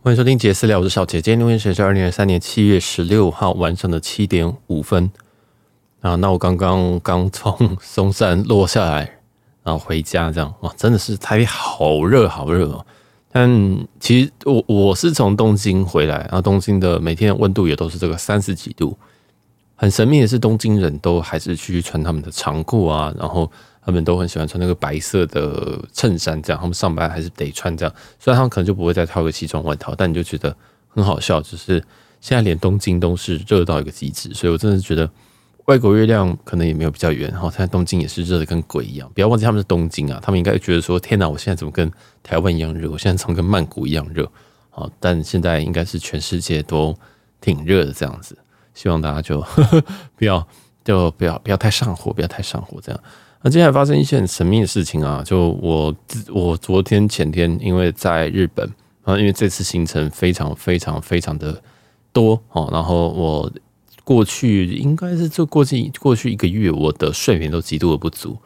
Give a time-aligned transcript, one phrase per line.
[0.00, 1.20] 欢迎收听杰私聊，我是小杰。
[1.20, 5.10] 今天录音时间是二零二三年七月十六号晚上的七点五分
[6.00, 6.14] 啊。
[6.14, 9.18] 那我刚刚刚从松山落下来，
[9.64, 12.86] 然后回家，这样哇，真的是台北好热好热哦。
[13.32, 13.50] 但
[13.98, 18.96] 其实我我是从东京回来，然后东京的每天的温度也都是这个三十几度。
[19.74, 23.50] 很神秘的是，东京人都还是继续穿他们的长裤啊，然后。
[23.88, 27.94] 他们都很喜欢穿那个白色的衬衫，这样他们上班还是得穿这样。
[28.18, 30.54] 虽然他们可能就不会再套个西装外套，但你就觉得
[30.88, 31.40] 很好笑。
[31.40, 31.82] 就是
[32.20, 35.10] 现在连东京都是热到一个极致，所以我真的觉得
[35.64, 37.30] 外国月亮可能也没有比较圆。
[37.30, 39.10] 然后现在东京也是热的跟鬼一样。
[39.14, 41.90] 不要忘记他们是东京啊，他们应该觉得说：天哪，我现在怎么跟
[42.22, 42.90] 台湾一样热？
[42.90, 44.30] 我现在怎么跟曼谷一样热？
[44.68, 46.94] 好，但现在应该是全世界都
[47.40, 48.36] 挺热的这样子。
[48.74, 49.82] 希望大家就呵 呵
[50.14, 50.46] 不要
[50.84, 53.00] 就不要不要太上火，不要太上火这样。
[53.42, 55.22] 那接下来发生一些很神秘的事情啊！
[55.24, 55.94] 就我
[56.28, 58.68] 我昨天前天因为在日本
[59.04, 61.62] 啊，因为这次行程非常非常非常的
[62.12, 63.50] 多哦，然后我
[64.02, 68.36] 过去应该是就过去过去一个月，我的睡眠都极度的不足，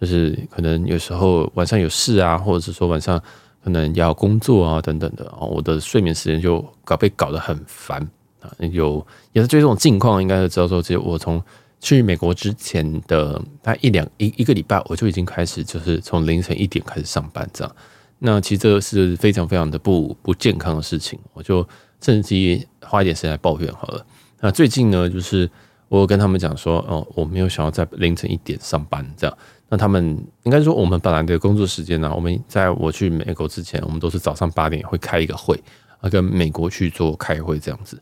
[0.00, 3.18] 就是可能有时候晚上有事啊，或者是说晚上
[3.64, 8.06] 可能要工作啊等等的啊，我的睡眠时间就搞被搞得很烦
[8.42, 8.52] 啊。
[8.70, 11.42] 有也是对这种境况，应该是知道说，其实我从
[11.80, 17.76] 去美国之前的大概一两一一个礼拜，我就已经开始就是从凌晨一点开始上班这样。
[18.18, 21.66] 那其实这是非常非常的不不健康的事情，我就
[22.00, 24.04] 趁机花一点时间来抱怨好了。
[24.40, 25.48] 那最近呢，就是
[25.88, 29.38] 我跟他们讲说，哦，我没有想要在凌晨一点上班这样。
[29.68, 35.60] 那他们应该说，我们本来的工作时间呢，我们在我去美国之前，我们都是早上八点会开一个会，
[36.00, 38.00] 啊，跟美国去做开会这样子。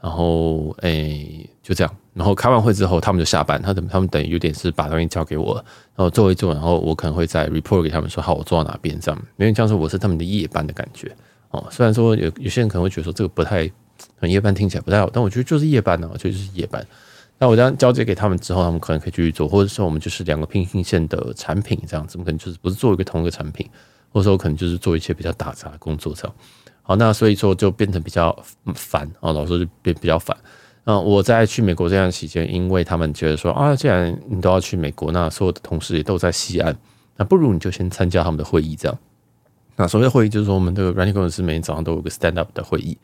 [0.00, 1.96] 然后，诶、欸，就这样。
[2.12, 3.60] 然后开完会之后，他们就下班。
[3.62, 5.54] 他等他们等于有点是把东西交给我，
[5.94, 6.52] 然后做一做。
[6.52, 9.22] 然后我可能会再 report 给他们说，好，我做到哪边这样。
[9.36, 11.14] 因为像是我是他们的夜班的感觉
[11.50, 11.64] 哦。
[11.70, 13.70] 虽然说有有些人可能会觉得说这个不太，
[14.22, 16.84] 夜班听起来不太好，但我觉得就是夜班呢，我觉得就是夜班。
[17.38, 23.66] 那我这样交接给他们之后，他们可能可以继续做，或者说我们就是两个平行线的产品这样子，我们可能就是不是做一个同一个产品，
[24.12, 26.34] 或者说可能就是做一些比较打杂的工作这样。
[26.82, 28.36] 好，那所以说就变成比较
[28.74, 30.36] 烦啊，老师就变比较烦。
[30.84, 36.74] 嗯，我在去美国这段期间，因为他们觉得说啊，既然你都要去美国，那所有的同事也都在西岸，
[37.16, 38.98] 那不如你就先参加他们的会议这样。
[39.76, 42.96] 那所谓的会议就是说，我们这个软体工程师每天早上都有个 stand up 的会议，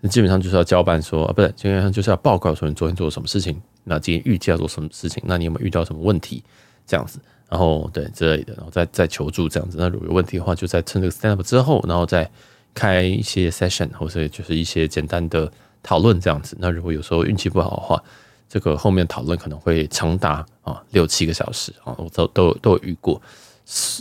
[0.00, 6.42] 那基本上就是要交办说，啊，不是，基本上就是要报告说你昨天做了什么事情，那今天预计要做什么事情，那你有没有遇到什么问题
[6.84, 9.78] 这样子，然后对之类的，然后再再求助这样子。
[9.78, 12.28] 那如果有问题的话，就在趁这个 stand up 之后，然后再。
[12.72, 15.50] 开一些 session，或者就是一些简单的
[15.82, 16.56] 讨论这样子。
[16.60, 18.02] 那如果有时候运气不好的话，
[18.48, 23.20] 这个后面讨论可能会长达啊六七个小时啊，我都都都有遇过。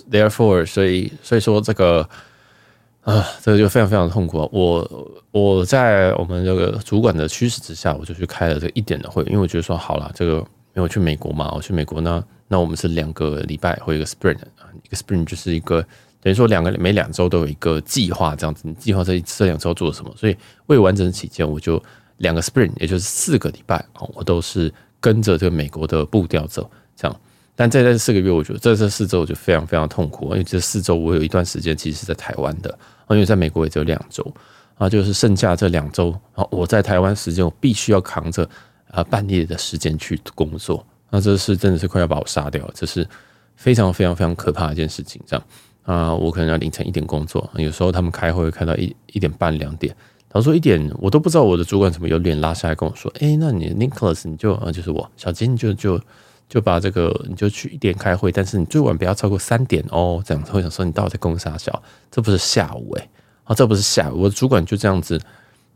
[0.09, 2.07] Therefore，所以所以说这个
[3.03, 4.49] 啊，这个就非常非常痛苦啊。
[4.51, 15.85] 我我在我们这个主管的驱使之下，我就去开了这一点的会，因为我觉得说好了，这个因为我去美国嘛，我去美国呢，那我们是两个礼拜会一个 sprint 啊，一个 sprint 就是一个。
[16.21, 20.13] 等于说两个每两周都有一个计划，这样子，你计划这这两周做什么？
[20.17, 20.35] 所以
[20.67, 21.81] 为完整起见，我就
[22.17, 27.21] 两个 sprint，也就是四个礼拜哦，我都是跟着这个美国的步调走，这样。
[27.55, 32.77] 但在这四个月，我觉得在这四周我就非常非常痛苦，因为这四周我有一段时间其实是在台湾的，
[33.09, 34.25] 因为在美国也只有两周
[34.77, 38.49] 啊，就是剩下这两周，然后我在台湾时间我必须要扛着
[38.91, 43.07] 啊半夜的时间去工作，那这是真的是快要把我杀掉，这是
[43.55, 45.45] 非常非常非常可怕的一件事情，这样。
[45.89, 49.95] 啊，我可能要凌晨一点工作，有时候他们开会开到一一点半两点。
[50.29, 55.99] 他说一点，我都不知道我的主管怎么有脸拉下来跟我说，哎，那你 Nicholas 你就啊，就是我小金，就就
[56.47, 60.21] 就把这个你就去一点开会，但是你最晚不要超过三点哦。
[60.23, 61.81] 这样子会想说你到底在攻啥小？
[62.11, 63.09] 这不是下午哎，
[63.45, 65.17] 啊，这不是下午，我的主管就这样子，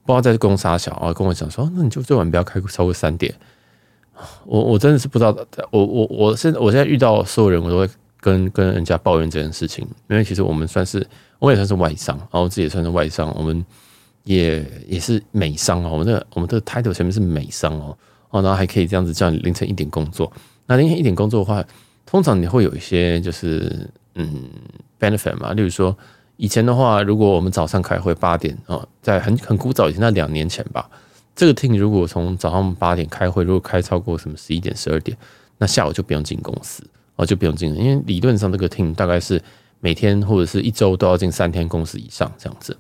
[0.06, 3.34] 不知道在攻啥小啊，跟我讲说，那你就最晚不要开超过三点。
[4.46, 5.36] 我我真的是不知道，
[5.72, 7.90] 我我我现我现在遇到所有人，我都会。
[8.24, 11.06] 跟跟人家抱怨这件事情，因为其实我们算是，
[11.40, 13.66] 我也算是外商，然后自己也算是外商，我们
[14.24, 17.98] 也也是美商哦，我们这个我们的 title 前面是美商哦，
[18.30, 20.32] 哦，然后还可以这样子叫你凌晨一点工作。
[20.68, 21.62] 那凌晨一点工作的话，
[22.06, 24.50] 通常你会有一些就是嗯
[24.98, 25.94] benefit 嘛，例如说
[26.38, 30.90] 以前的话，如果我们早上开会八点啊，在很很古早以前，那两年前吧，
[31.36, 35.18] 这个 team 如果从早上八点开会，如果开超过什么十一点十二点，
[35.58, 36.82] 那下午就不用进公司。
[37.16, 39.42] 哦，就不用进了，因为理论上这个 team 大概是
[39.80, 42.76] 每天或者是一周都要进三天公司以上这样子。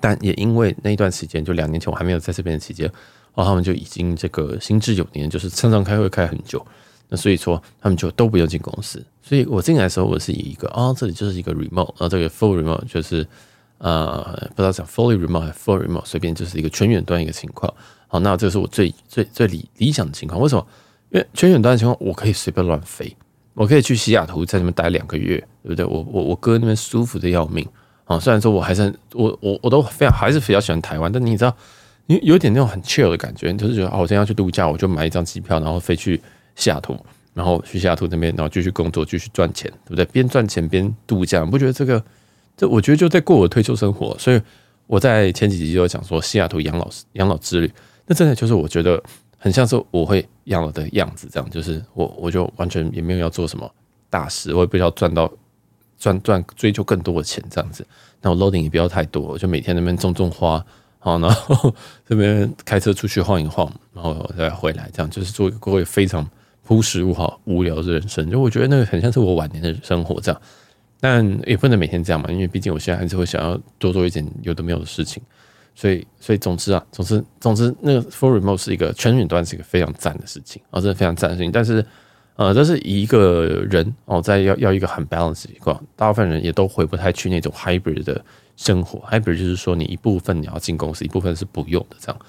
[0.00, 2.88] 但也因为那段时间，就两年前我还没有在这边的期间，
[3.34, 6.64] 哦，他们就已经这个行之有年，就是常常开会开很久。
[7.08, 9.04] 那所以说他们就都不用进公司。
[9.22, 13.26] 所以我进来的时候，我是以一个啊、哦，这里就是一个 remote，然后这个 full remote 就是
[13.78, 14.22] 呃，
[14.54, 17.72] 不知道讲 fully remote 还是 full remote，随便就是一个全远端一个情况。
[18.08, 20.40] 好，那这是我最最最理理想的情况。
[20.40, 20.66] 为什么？
[21.10, 23.14] 因为全远端的情况，我可以随便乱飞，
[23.54, 25.84] 我可以去西雅图在那边待两个月，对不对？
[25.84, 27.66] 我我我哥那边舒服的要命
[28.04, 28.18] 啊。
[28.18, 31.56] 虽然说我还是我我我都非常还是比较喜欢台湾，但你知道，
[32.06, 36.20] 你有点那种很 chill 的感觉，就是觉得哦，我今天要去度假，我就买一张机票，然后飞去
[36.56, 36.96] 西雅图，
[37.34, 40.04] 然后去西雅图那边，然后继续工作，继续赚钱，对不对？
[40.06, 42.02] 边赚钱边度假，你不觉得这个？
[42.54, 44.38] 这我觉得就在过我退休生活，所以
[44.86, 47.72] 我在前几集就讲说西雅图养老养老之旅，
[48.06, 49.02] 那真的就是我觉得
[49.42, 53.68] 很像是我会养老的样子，这样就是我我就完全也没有要做什么
[54.08, 55.28] 大事，我也不要赚到
[55.98, 57.84] 赚赚追求更多的钱这样子，
[58.20, 60.64] 那我 loading 也不要太多，我就每天那边种种花，
[61.00, 61.74] 好，然后
[62.06, 66.24] 这边开车出去晃一晃，然后再回来，这样就是做一个过一个非常
[66.64, 70.40] 朴实无好无聊的人生，就我觉得那个很像是我晚年的生活这样。
[71.00, 75.20] 但也不能每天这样嘛，因为毕竟我现在还是会想要多做一点有的没有的事情，
[75.74, 81.50] 所以，所以总之啊，总之，总之，那个 full remote 是一个全远端是一个非常赞的事情啊，真的非常赞的事情。
[81.50, 81.84] 但是，
[82.36, 88.24] 呃，这是一个人哦，在要要一个很 balance 情况，大部分人也都回不太去那种 hybrid 的
[88.56, 89.00] 生活。
[89.10, 92.20] hybrid 就是说你一部分你要进公司，一部分是不用的这样。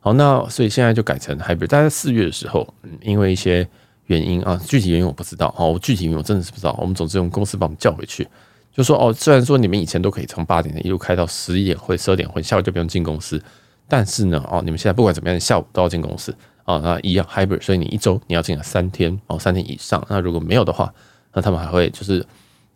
[0.00, 1.66] 好，那所以现在就改成 hybrid。
[1.66, 3.68] 大概四月的时候，嗯，因为一些。
[4.06, 5.70] 原因啊，具体原因我不知道哦。
[5.70, 6.76] 我具体原因我真的是不知道。
[6.78, 8.26] 我们总之用公司把我们叫回去，
[8.72, 13.42] 就说哦，虽然说你们以前都可以从八点一路开到十一点或十二点会，下午就不用进公司，
[13.86, 16.34] 但是呢，哦，你们现在不管怎么样，下午都要进公司
[16.64, 16.78] 啊。
[16.78, 20.02] 那一样 hybrid，所以你一周你要进来三天哦，三天以上。
[20.08, 20.92] 那如果没有的话，
[21.34, 22.24] 那他们还会就是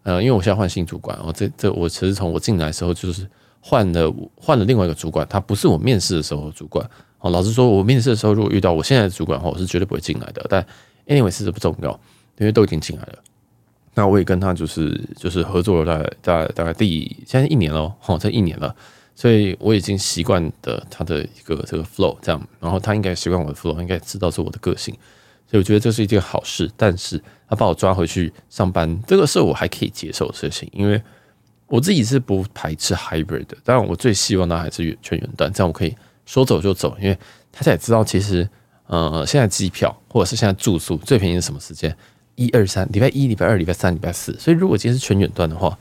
[0.03, 3.27] 呃，因为我现在换新主管哦，这这我其实从我进来的时候就是
[3.61, 6.87] 换了换了另外一个主管，他不是我面试的时候的主管
[7.21, 7.31] 哦。
[7.31, 10.67] 老实说，我面试的时候如果遇到我现在的主管的话，我是绝对不会进来的，但。
[11.09, 12.01] Anyway，是不重要，
[12.37, 13.19] 因为都已经进来了。
[13.97, 18.77] 那我也跟他就是就是合作了大概大概大概第现在一年了，好，这一年了，
[19.15, 24.95] 所以我已经习惯的他的一个这个 flow 这样，然后他应该习惯我的 flow，应该知道是我的个性，
[25.51, 26.71] 所以我觉得这是一件好事。
[26.77, 31.03] 但是他把我抓回去上班，这个是我还可以接受的事情，因为
[31.67, 35.97] 我自己是不排斥 hybrid 的，当然我最希望他还是全远端，这样我可以
[36.27, 37.19] 说走就走，因为
[37.51, 38.47] 他才知道其实。
[38.89, 41.93] 呃，现在机票或者是现在住宿最便宜是什么时间？
[42.37, 44.33] 一二三，礼拜一、礼拜二、礼拜三、礼拜四。
[44.39, 45.77] 所以如果今天是全远端的话，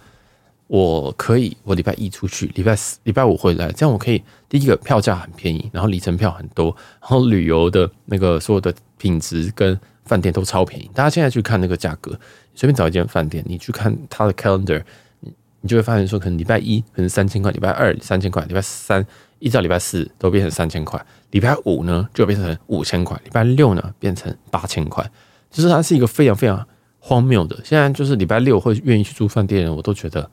[0.68, 10.90] 我可以我礼拜一出去，礼拜四、礼拜五回来，这样我可以第一个票价很便宜，然后里程票很多，然后旅游的那个所有的品质跟饭店都超便宜。
[10.94, 12.20] 大家现在去看那个价格，
[12.56, 14.82] 随便找一间饭店，你去看它的 calendar，
[15.20, 15.32] 你
[15.62, 19.06] 你就会发现说，可能礼拜一可能三千块，礼拜二三千块，礼拜三。
[19.40, 25.08] 一到礼拜四都变成三千块，礼拜五呢就变成五千块，礼拜六呢变成八千块，
[25.56, 26.68] 就是它是一个非常非常
[27.00, 27.58] 荒谬的。
[27.64, 30.30] 现在就是礼拜六会愿意去住饭店的人，我都觉得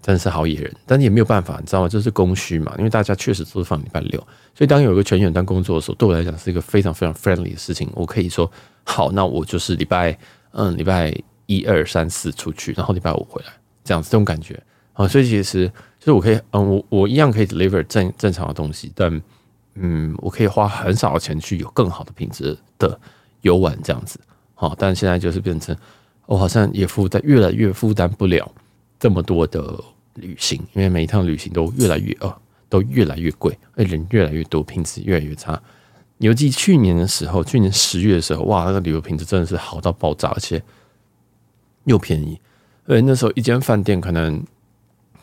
[0.00, 1.88] 真的是好野人，但是也没有办法，你知道吗？
[1.88, 4.18] 这是供需嘛，因为大家确实都是放礼拜六，
[4.54, 7.90] 所以当有一个全远端工作的时候，对我来讲是一个非常非常 friendly 的事情。
[7.94, 8.50] 我可以说
[8.84, 10.18] 好，那我就是礼拜
[10.52, 11.14] 嗯礼拜
[11.46, 13.52] 一二三四出去，然后礼拜五回来，
[13.84, 14.60] 这样子这种感觉
[14.94, 15.70] 啊，所以其实。
[15.98, 19.20] 就是我可以，嗯，我我一样可以 deliver 正正常的东西，但
[19.74, 22.96] 嗯，我可以花很少的钱去有更好的品质的
[23.40, 24.16] 游玩这样子，
[24.60, 25.74] 好，但现在就是变成
[26.26, 28.50] 我好像也负担越来越负担不了
[28.98, 29.78] 这么多的
[30.14, 32.34] 旅行，因为每一趟旅行都越来越哦，
[32.68, 35.62] 都越来越贵，而人越来越多，品质越来越差。
[36.18, 40.60] 尤其去年的时候，去年十月的时候，哇，那个旅游品质真的是好到爆炸，而且
[41.84, 42.40] 又便宜，
[42.86, 44.42] 而那时候一间饭店可能。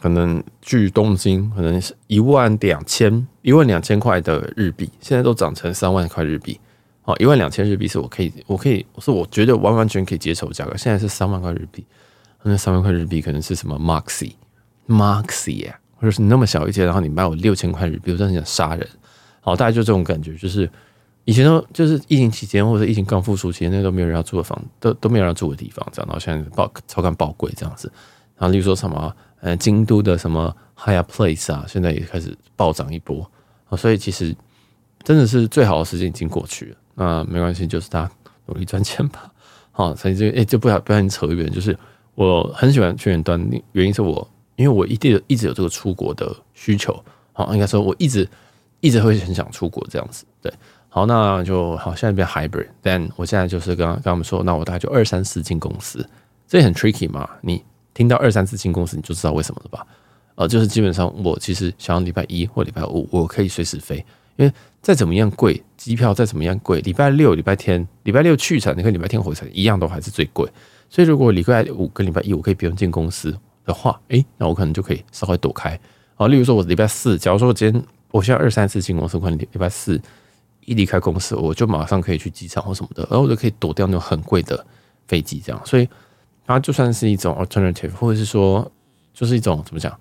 [0.01, 6.59] 可能距东京可能是一万两千一万两千块的日币，现在都涨成三万块日币。
[7.05, 10.75] 哦，一万两千日币是我可以，我可以，是我觉得完完全可以接受的价格。
[10.75, 11.85] 现在是三万块日币，
[12.43, 14.33] 那三万块日币可能是什么 Maxi
[14.87, 18.87] Maxi 啊，或者是那么小一间，然后你卖我六千块日币，我真的想杀人。
[19.39, 20.69] 好，大概就这种感觉，就是
[21.25, 27.91] 以前都就是疫情期间或者疫情刚复苏期间，那都没有人要住的房，都都没有人要住的地方，这样，然后现在爆超干爆贵这样子。
[28.35, 29.15] 然后例如说什么。
[29.41, 33.29] 呃，京都的什么 Higher Place 啊，现在也开始暴涨一波
[33.69, 34.35] 啊，所以其实
[35.03, 36.75] 真的是最好的时间已经过去了。
[36.95, 38.11] 那没关系，就是大家
[38.47, 39.31] 努力赚钱吧。
[39.71, 41.77] 好，所以这个诶，就不要不要你扯远，就是
[42.15, 43.39] 我很喜欢去远端，
[43.73, 46.99] 原因是我因为我一定一直有这个出国的需求。
[47.33, 48.27] 好，应该说我一直
[48.79, 50.25] 一直会很想出国这样子。
[50.41, 50.51] 对，
[50.89, 56.07] 好，那就好，现在变 Hybrid，但我现在就是刚刚跟他们说，那我大概就二三四进公司，
[56.47, 57.63] 这也很 tricky 嘛，你。
[57.93, 59.87] 听到二三四进公司，你就知道为什么了吧？
[60.35, 64.05] 呃，就是基本上我其实想要礼拜一或礼拜五，我可以随时飞，
[64.37, 64.51] 因为
[64.81, 70.49] 再怎么样贵，机票再怎么样贵，礼拜六、礼拜天、礼拜六去程，你跟礼拜天回程一样，都还是最贵。
[70.89, 75.79] 所以如果礼拜五跟礼拜一我可以不用进公司的话，诶，那我可能就可以稍微躲开
[76.15, 79.99] 好，例如说我礼拜四，假如说我今天我现在二三四进公司，可能礼拜四
[80.65, 84.65] 一离开公司，我就马上可以去机场或什么的，然后我就可以躲掉那种很贵的
[85.07, 85.61] 飞机，这样。
[85.65, 85.87] 所以
[86.45, 88.71] 它就算是一种 alternative，或者是说
[89.13, 89.99] 就是一种怎么讲？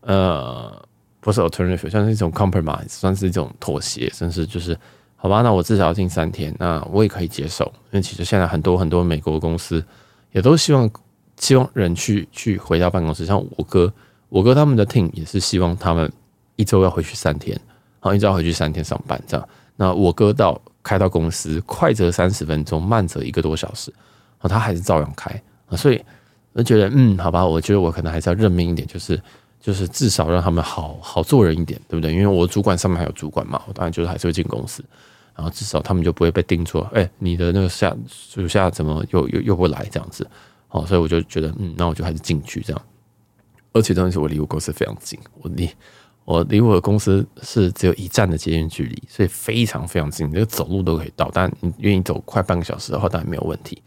[0.00, 0.82] 呃，
[1.22, 4.76] 不是 alternative，算是一种 compromise，算是一种妥协，甚至就是。
[5.14, 9.80] 好吧，那我至少要进三天，那我也可以接受，因为其实现在很多很多美国公司
[10.32, 10.90] 也都希望
[11.38, 13.94] 希望人去去回到办公室，像我哥，
[14.28, 16.12] 我哥他们的 team 也是希望他们
[16.56, 17.54] 一周要回去三天，
[18.00, 19.48] 然后，一周要回去三天上班这样。
[19.76, 23.94] 那我哥到开到公司，快则三十分钟，慢则一个多小时，
[24.38, 25.30] 啊，他还是照样开
[25.68, 26.04] 啊，所以
[26.52, 29.22] 我觉得，嗯，好吧，我觉得我可能还是要认命一点，就是
[29.62, 32.12] 就是至少让他们好好做人一点，对不对？
[32.12, 34.84] 因为我主管上面还有主管嘛，我当然就是还是会进公司。
[35.34, 40.28] 然后至少他们就不会被盯住，哎，你的那个下属下怎么又又又不来这样子？
[40.68, 42.82] 哦，所以我就觉得，嗯，那我就还是进去这样。
[43.72, 45.70] 而且当时我离我公司非常近，我离
[46.26, 51.30] 我离我的公司是只有一站的捷运距离，所以非常非常近，那个走路都可以到。
[51.32, 53.82] 但你愿意走快半个小时的话，当然没有问题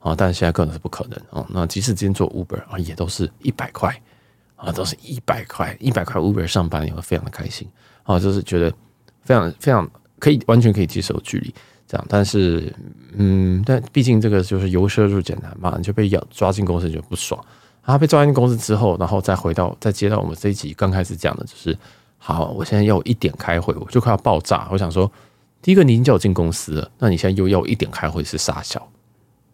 [0.00, 0.16] 啊。
[0.16, 1.46] 但是现在可能是不可能哦。
[1.50, 3.94] 那即使今天做 Uber 啊，也都是一百块
[4.58, 7.66] 啊，都是一百块，一百块 Uber 上班也会非常的开心
[8.02, 8.70] 啊，就是觉得
[9.22, 9.90] 非常非常。
[10.20, 11.54] 可以完全可以接受距离
[11.86, 12.74] 这样，但是
[13.12, 17.40] 嗯，但毕竟这个就是由奢入俭难嘛，你就被要抓进公司就不爽。
[17.84, 21.78] 他被抓进公司之后，然后再回到再接到我们这一集刚开始讲的，就是
[22.16, 24.66] 好，我现在要一点开会，我就快要爆炸。
[24.72, 25.08] 我想说，
[25.62, 28.84] 第一个你已经叫我进公司了，那你现在又要一点开会是傻笑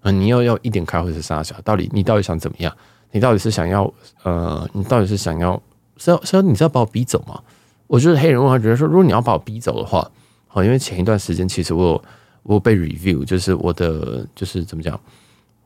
[0.01, 0.11] 啊？
[0.11, 1.55] 你要要一点开会是杀小？
[1.61, 2.75] 到底你到底想怎么样？
[3.15, 3.91] 你到底是想要
[4.25, 5.63] 呃，你到底是想要
[5.97, 7.41] 是要是要你是要把我逼走吗？
[7.87, 10.11] 我觉得黑人问号觉得说，如果你要把我逼走的话。
[10.57, 12.05] 哦，因为前一段时间其实我有
[12.45, 14.99] 我有被 review，就是我的就是怎么讲，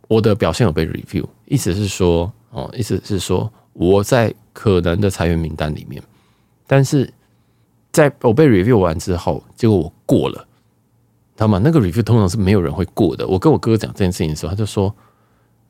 [0.09, 6.03] 我的表现有被 review，意思是说，哦，意思是说我在可能的裁员名单里面，
[6.67, 7.13] 但是
[7.93, 10.37] 在我被 review 完之后，结果我过了，
[11.37, 11.61] 知道吗？
[11.63, 13.29] 那个 review 通常是没有人会过的。
[13.29, 14.95] 我跟我哥讲这件事情的时候，他就说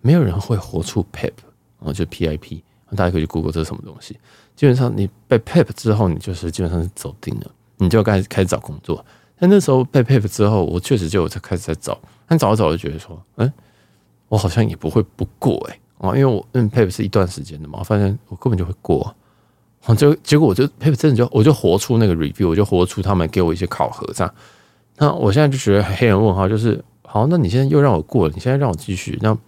[0.01, 1.33] 没有人会活出 PEP，
[1.79, 2.63] 然后，就 PIP，
[2.97, 4.19] 大家可以去 Google 这是什么东西。
[4.57, 7.51] 基本上你被 PIP 之后，你就是基本上是走定了。
[7.81, 9.07] 你就开始开始找工作，
[9.39, 13.53] 但那时候被 PIP 之后，我确实就在开始在找，但找着找着就觉得说，嗯，
[14.29, 19.15] 我好像也不会不过诶、欸，啊，因为我嗯 PIP 是一段时间的嘛，我发现我根本就会过，
[19.87, 24.35] 啊，就结果我就 PIP 真的就我就活出那个 review，我就活出他们给我一些考核这样，
[24.97, 29.39] 那我现在就觉得黑人问号就是，好，那你现在又让我过了，你现在让我继续，那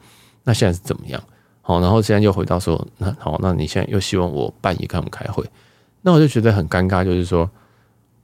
[0.44, 1.20] 那现在是怎么样？
[1.62, 5.45] 好，然后现在又回到说，那好，那你现在又希望我半夜跟他们开会，
[6.02, 7.50] 那我就觉得很尴尬，就是说。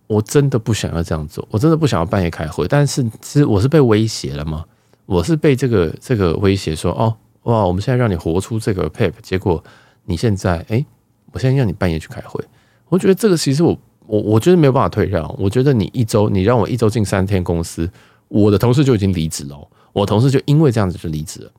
[0.08, 2.64] 我真的不想要这样做，我真的不想要半夜开会。
[2.68, 4.64] 但是，其实我是被威胁了吗？
[5.04, 7.12] 我是被这个这个威胁说，哦，
[7.42, 9.60] 哇，我们现在让你活出这个 PEP，结果
[10.04, 10.86] 你现在，哎，
[11.32, 12.40] 我现在让你半夜去开会。
[12.88, 13.76] 我觉得这个其实我
[14.06, 15.28] 我我觉得没有办法退让。
[15.40, 17.90] 我觉得你一周，你让我一周进三天公司，
[18.28, 21.50] 我的同事就已经离职了，我同事就因为这样子就离职了。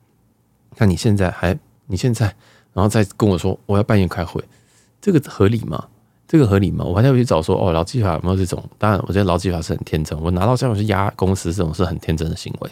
[0.78, 1.54] 那你现在还，
[1.88, 2.26] 你现在，
[2.72, 4.40] 然后再跟我说我要半夜开会，
[5.00, 5.84] 这个合理吗？
[6.28, 6.84] 这个合理吗？
[6.84, 8.62] 我还要去找说哦，劳基法有没有这种？
[8.76, 10.20] 当然，我觉得劳基法是很天真。
[10.20, 12.70] 我拿到这样去压公司，这种是很天真的行为。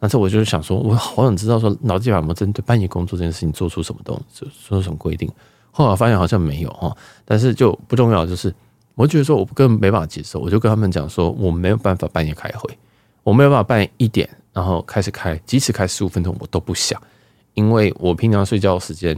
[0.00, 5.30] 但是我就是想说，我好想知道说劳基法有没有针对半夜工作这件事情做出什么东西，做出什么规定。
[5.70, 8.24] 后来发现好像没有哈，但是就不重要。
[8.24, 8.54] 就是
[8.94, 12.78] 我觉得说我根本没办法接受，我就跟他们讲说我没有办法半夜开会，
[13.22, 16.98] 我没有办法半夜一点然后开始开，即使开十五分钟我都不想，
[17.54, 19.16] 因为我平常睡觉时间。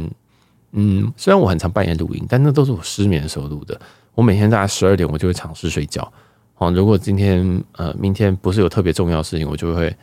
[0.79, 3.81] 嗯，虽然我很常半夜录音，但那都是我失眠的时候录的。
[4.15, 6.13] 我每天大概十二点，我就会尝试睡觉。
[6.59, 9.95] 哦，如果今天呃明天不是有特别重要的事情，我就会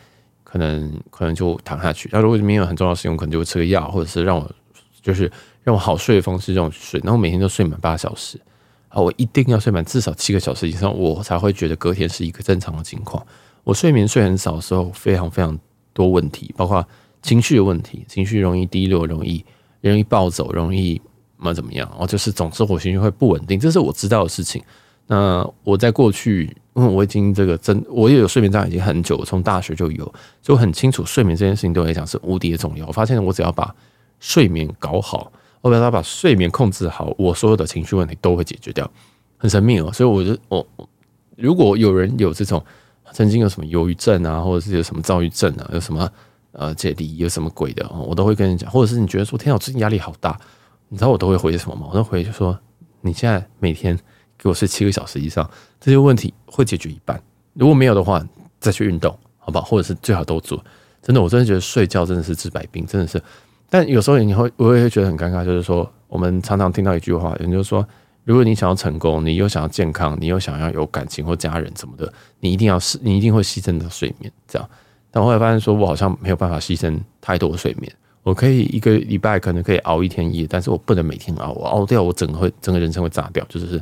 [0.43, 2.09] 可能可能就躺下去。
[2.11, 4.49] 那如果明天有很重要的事情，我可能就会吃个药，或者是让我
[5.01, 5.31] 就是
[5.63, 6.99] 让我好睡的方式让我去睡。
[7.03, 8.39] 然后每天都睡满八小时
[8.89, 13.23] 啊，我一定要睡满至少七个小时以上，我才会觉得隔天是一个正常的情况。
[13.63, 15.59] 我睡眠睡很少的时候，非常非常
[15.93, 16.87] 多问题，包括
[17.23, 19.43] 情绪的问题，情绪容易低落，容易。
[19.81, 21.01] 容易暴走，容易
[21.35, 21.93] 嘛怎么样？
[21.99, 24.63] 哦，就是总之，我情绪会不稳定，这是我知道的事情。
[25.07, 30.05] 那我在过去，因为我已经这个真，我也有睡眠障碍已经很久，从大学就有，
[30.41, 32.87] 所以我很清楚睡眠这件事情对我来讲是无敌的重要。
[32.87, 33.75] 我发现我只要把
[34.21, 38.89] 睡眠搞好，我只要把睡眠控制好，我所有的情绪问题都会解决掉，
[39.35, 39.91] 很神秘哦。
[39.91, 40.65] 所以我就我，
[41.35, 42.63] 如果有人有这种
[43.11, 46.09] 曾经有什么忧郁症啊，或者是有什么躁郁症啊，有什么。
[46.53, 50.39] 呃，这里有什么鬼的，我都会跟你讲，或者是你觉得说，天啊，我最近压力好大，
[50.89, 51.87] 你知道我都会回什么吗？
[51.89, 52.57] 我都回就说，
[53.01, 53.97] 你现在每天
[54.37, 57.21] 给我睡七个小时以上，这些问题会解决一半。
[57.53, 58.25] 如果没有的话，
[58.59, 59.65] 再去运动，好不好？
[59.65, 60.63] 或者是最好都做。
[61.01, 63.21] 真的，我真的觉得睡觉真的是治百病，真的是。
[63.69, 67.85] 但有时候你会，我也会觉得很尴尬，就是说，我们常常听到一句话，也就是说，
[68.23, 74.31] 如果你想要成功，你又想要健康，你又想要有感情或家人什么的，你一定要是，你一定会牺牲的睡眠。
[74.47, 74.69] 这样，
[75.15, 77.93] 但后来发现，说我好像没有办法牺牲太多的睡眠。
[78.23, 83.45] 我可以一个礼拜可能可以熬一天夜，但是我不能每天熬，我熬掉我整个会整个人生会炸掉。
[83.47, 83.79] 就是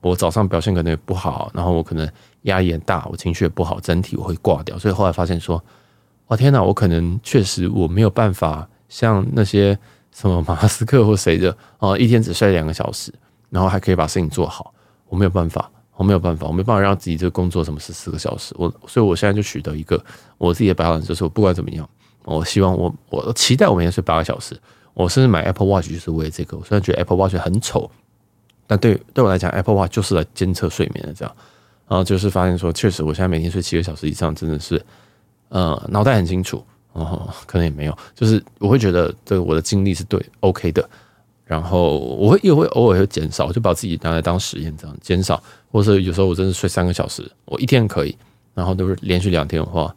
[0.00, 2.08] 我早上表现可能也不好，然后我可能
[2.42, 4.78] 压力也大，我情绪也不好，整体我会挂掉。
[4.78, 5.62] 所以后来发现说，
[6.28, 9.78] 哇天哪，我可能确实我没有办法像那些
[10.10, 13.12] 什么马斯克或谁的啊，一天只睡两个小时。
[13.48, 14.74] 然后还可以把事情做好，
[15.08, 20.04] 我没有办法，我没有办法，我没办法让自己这个工作什么十四个小时，我所以我现在就取得一个
[20.38, 21.88] 我自己的标准，就是我不管怎么样，
[22.24, 24.56] 我希望我我期待我每天睡八个小时，
[24.94, 26.56] 我甚至买 Apple Watch 就是为了这个。
[26.56, 27.90] 我虽然觉得 Apple Watch 很丑，
[28.66, 31.34] 但对对我来讲，Apple Watch 就是来监测睡眠的这样。
[31.88, 34.84] 然后就是发现说，确实我现在每天睡七个小时以上，真的是
[35.50, 40.88] 呃脑袋很清楚，哦，可能也没有，就是我会觉得这个我的精力是对 OK 的。
[41.44, 45.40] 然后我会也会偶尔会减少，就把自己拿来当实验这样减少，
[45.70, 48.18] 或者有时候我真的睡三个小时，我一天可以，
[48.52, 49.94] 然后都是连续两天的话，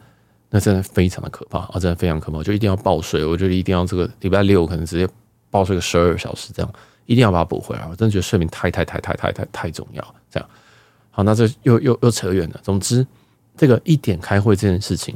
[0.49, 5.07] 那真的非常的可怕啊，真的非常可怕，就一定要爆睡，我觉得一定要这个礼拜六可能直接
[5.49, 6.73] 爆睡个十二小时这样，
[7.05, 10.49] 一定要把它补回来，我真的觉得睡眠太太太太太太太重要，这样。
[11.11, 12.59] 好，那这又又又扯远了。
[12.63, 13.05] 总之，
[13.57, 15.15] 这个一点开会这件事情，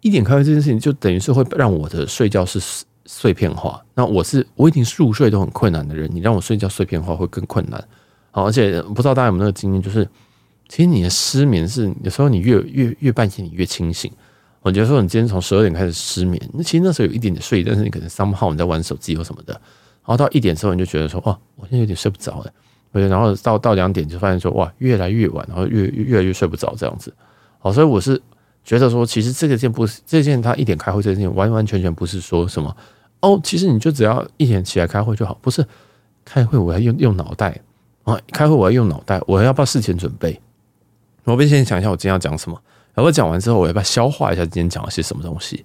[0.00, 2.84] 一点开会这件事情就等于是会让我的睡觉是。
[3.06, 7.88] 碎片化，那我是我已经入睡都很困难的人，你让我睡觉碎片化会更困难。
[8.30, 10.08] 好，而且不知道大家有没有那个经验，就是
[10.68, 14.12] 其实你的失眠是有时候你越越越半夜你越清醒。
[14.62, 19.60] 我觉得说你今天从十二点开始失眠，那其实那时候有一点点睡，但是你可能三号你在玩手机或什么的，然
[20.04, 22.52] 后到一点之后你就觉得说，哇，我现在有点睡不着了，
[22.92, 27.12] 对，然后到到两点就发现说，哇，越来越晚，然后越越来越睡不着这样子。
[27.58, 28.20] 好，所以我是
[28.62, 32.76] 觉得说，其实这个件不是这件他一点开会这件完完全全不是说什么。
[33.20, 35.66] 哦，其实你就只要一点起来开会就好，不是
[36.24, 37.58] 开会我要用用脑袋
[38.04, 40.38] 啊，开会我要用脑袋，我要不要事前准备？
[41.24, 42.60] 我们先想一下我今天要讲什么，
[43.00, 45.64] 然后讲完之后我要不要消化一下今天讲了些什么东西？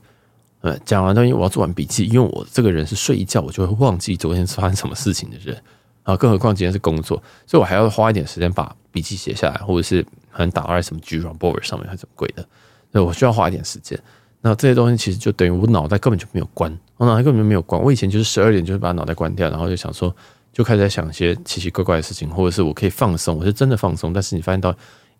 [0.61, 5.61] 呃，讲完东西我要做完笔记，因为我这个人是睡一觉我就会忘记昨天发生什么事情的人
[6.03, 12.47] 啊，更何况今天是工作，所以我还要花一点时间把笔记写下来，或者是可能打在什么 Gira board 上面还是什么鬼的，
[12.93, 13.99] 所以我需要花一点时间。
[14.39, 17.81] 那这些东西其实就等于我脑袋根本就没有关，我脑袋根本就没有关。
[17.81, 20.15] 我以前就是十二点就是把脑袋关掉，然后就想说，
[20.53, 24.13] 就开始在想一些奇奇怪怪的事情，或者是我可以放松，我是真的放松。
[24.13, 24.73] 但是你发现到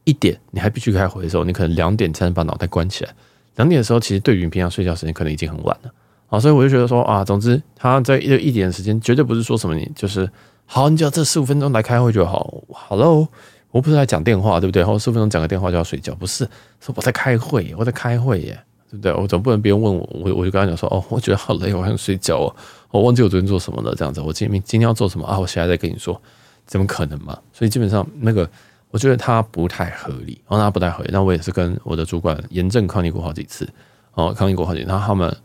[0.05, 3.13] 一点，你还必须开会的时候，你可能两点才能把脑袋关起来。
[3.57, 5.91] 两点的时候，其实对于你平常睡觉时间可能已经很晚了。
[6.27, 10.29] 啊，所以我就觉得说啊，总之他在一一点的时间，绝对不是说什么你就是
[10.65, 12.63] 好，你只要这十五分钟来开会就好。
[12.69, 13.27] Hello，
[13.71, 14.81] 我不是在讲电话，对不对？
[14.81, 16.47] 然后十五分钟讲个电话就要睡觉，不是
[16.79, 18.57] 说我在开会，我在开会耶。
[18.91, 19.13] 对不对？
[19.13, 22.55] 我总不能别人问我，我我就跟他讲说，哦，我觉得好累，我想睡觉哦，
[22.91, 24.21] 我忘记我昨天做什么了，这样子。
[24.21, 25.39] 我今天今天要做什么啊？
[25.39, 26.21] 我现在再跟你说，
[26.67, 27.37] 怎么可能嘛？
[27.51, 28.47] 所以基本上那个，
[28.95, 31.09] 我觉得他不太合理，然后他不太合理。
[31.11, 33.67] 那我也是跟我的主管严正抗议过好几次，
[34.13, 34.87] 哦，抗议过好几次。
[34.87, 35.37] 然后他们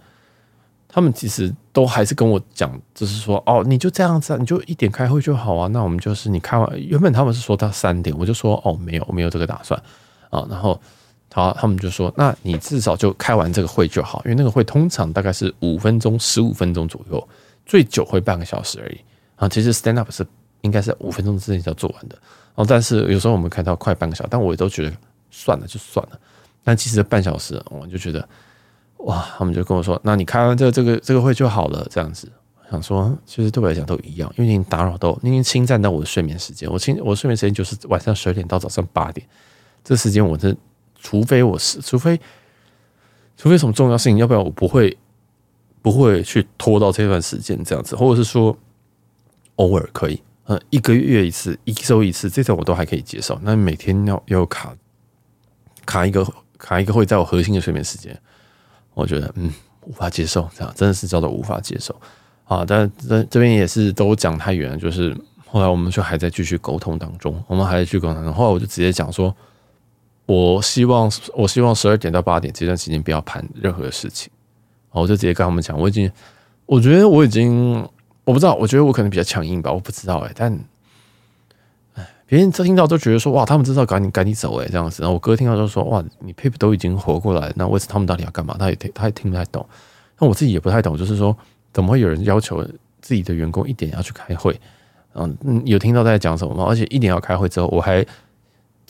[0.89, 5.67] 他们其实都还是跟我讲，就是说，哦，你就这样子，你就一点开会就好啊。
[5.73, 9.83] 那我们就是你开完，原本他们是说到三点，我就说，哦，没有，我没有这个打算
[10.31, 10.47] 啊。
[10.49, 10.81] 然后。
[11.33, 17.29] 他，他们就说：“那你至少就开完这个会就好，因为那个会通常大概是五分钟、十五分钟左右，
[17.65, 18.99] 最久会半个小时而已。
[19.37, 20.27] 啊，其实 stand up 是
[20.63, 22.19] 应该是五分钟之内就要做完的。
[22.55, 24.93] 然后，但是有时候我们开到快半个小时，但我也都觉得
[25.31, 26.19] 算了就算了。
[26.63, 28.29] 但其实半小时，我就觉得
[28.99, 32.31] 哇，他们就跟我说：‘那你开完这个这个这个会就好了。’这样子，
[32.71, 36.71] 想说，其实对我来讲都一样，因为你打扰到，你已经侵占到我的睡眠时间。
[36.71, 39.27] 我侵我睡眠时间就是晚上十二点到早上八点，
[39.83, 40.57] 这时间我是。
[41.03, 42.21] 除非我是，除非，
[43.35, 44.95] 除非什么重要事情，要不然我不会，
[45.81, 48.55] 不会去拖到这段时间这样子，或者是说
[49.57, 53.39] 偶尔可以，呃，一个月一次，一周一次，这种我都还可以接受。
[53.43, 54.75] 那每天要要卡
[55.87, 56.27] 卡一个
[56.59, 58.19] 卡一个会在我核心的睡眠时间，
[58.95, 61.95] 我觉得嗯无法接受，这样真的是叫做无法接受
[62.45, 62.65] 啊。
[62.67, 69.35] 但这这边也是都讲太远了，就是后来我们就还在继续沟通当中，我们还在继续沟通，后来我就直接讲说。
[70.27, 74.31] 我希望，我希望十二点到八点这段时间不要谈任何的事情。
[74.93, 76.09] 我就直接跟他们讲，我已经，
[76.67, 77.85] 我觉得我已经，
[78.31, 80.57] 我不知道，我觉得我可能比较强硬吧，我不知道哎、但，
[81.95, 85.03] 哎，别人听到都觉得说，哇，他们知道赶紧赶紧走哎，这样子。
[85.03, 88.55] 然后我哥听到就说，哇，你 PIP 都已经活过来，那为什么他们到底要干嘛？
[88.57, 89.67] 他也，他也听不太懂。
[90.19, 91.37] 那我自己也不太懂，就是说，
[91.73, 92.63] 怎么会有人要求
[93.01, 94.59] 自己的员工一点要去开会？
[95.15, 96.65] 嗯，有听到在讲什么吗？
[96.69, 98.07] 而且一点要开会之后，我还。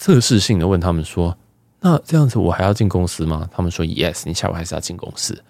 [0.03, 1.37] 测试性的问他们说
[1.83, 5.45] ：“那这样子我还要进公司吗？”他们说：“Yes，你下午还是要进公司。”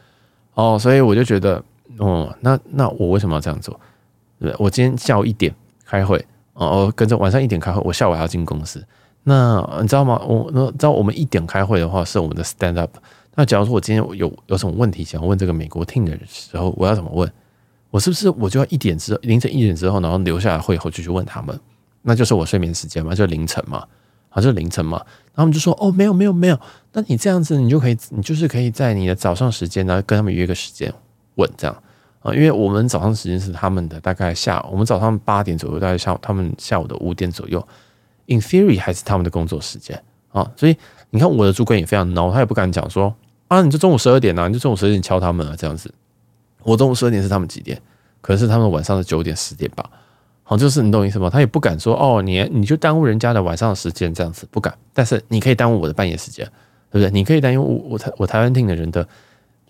[0.54, 1.62] 哦，所以我就觉得，
[1.98, 3.78] 哦，那那我为什么要这样做？
[4.38, 6.24] 对，我今天下午一点开会，
[6.54, 8.84] 哦，跟着晚上一点开会，我下午还要进公司。
[9.22, 10.18] 那你知道吗？
[10.26, 12.96] 我那知道我们一点开会的话是我们的 stand up。
[13.34, 17.30] 那假如说我今天有有什么问题想问这个美国 team 的时候，我要怎么问？
[17.90, 21.58] 我是不是我就要一点之后凌晨一点之后，然后留下来会后继续问他们？
[22.02, 23.84] 那就是我睡眠时间嘛，就凌晨嘛，
[24.30, 24.96] 好，就凌晨嘛。
[25.34, 26.58] 然后他们就说：“哦，没有没有没有。”
[26.94, 30.92] 那你这样子，你就可以，你就是可以在你的早上时间，然后跟他们约个时间
[31.40, 31.82] 问这样。
[32.22, 37.66] 啊，因为我们早上时间是他们的大概下，我们早上八点左右，大概下午他们下午的五点左右
[38.26, 39.98] ，in theory 还是他们的工作时间
[40.30, 40.76] 啊，所以
[41.08, 43.14] 你看我的主管也非常孬，他也不敢讲说
[43.48, 45.90] 啊，你就中午十二点啊，你就中午十二点敲他们啊，这样子，
[46.62, 47.80] 我中午十二点是他们几点？
[48.20, 49.88] 可是他们晚上的九点十点吧，
[50.42, 51.30] 好，就是你懂我意思吗？
[51.30, 56.44] 他也不敢说哦，你你就耽误人家的晚上的时间这样子，不敢，但是你可以耽误我的半夜时间，
[56.90, 57.10] 对不对？
[57.10, 59.08] 你可以耽误我我台我台湾厅的人的。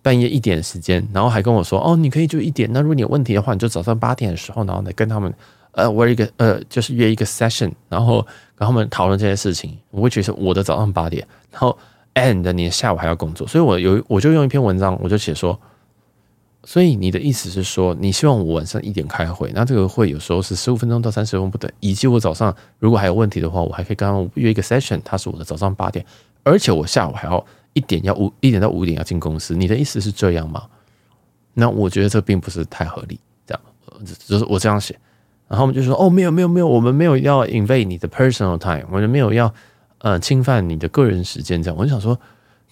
[0.03, 2.71] 半夜一点时间，然后还跟我说：“哦，你可以就一点。
[2.73, 5.33] 那如果你有问题的话，你就早上八点的时候，然后来跟他们
[5.73, 9.77] 呃玩一个呃，就是约一个 session，然后 跟他们讨论这些事情。
[9.91, 11.77] 我会觉得我的早上八点，然后
[12.15, 15.59] and 你下午还要工作，所以我有我就用一篇文章，我就写说，
[16.65, 26.05] 所以你的意思是说，你希望我晚上一点开会，那这个会有时候是十五分钟到三十分钟不等，以及我早上如果还有问题的话，我还可以跟他们约一个 session，它是我的早上八点，
[26.43, 30.67] 而且我下午还要。”一点要五一点到五点要进公司，你的意思是这样吗？
[31.55, 33.63] 那我觉得这并不是太合理，这样
[34.27, 34.99] 就是我这样写，
[35.49, 39.53] 然后我们就说哦，没有没有没有，我们没有要 invade 你的 personal time，我们没有要
[39.99, 42.19] 呃侵犯你的个人时间，这样我就想说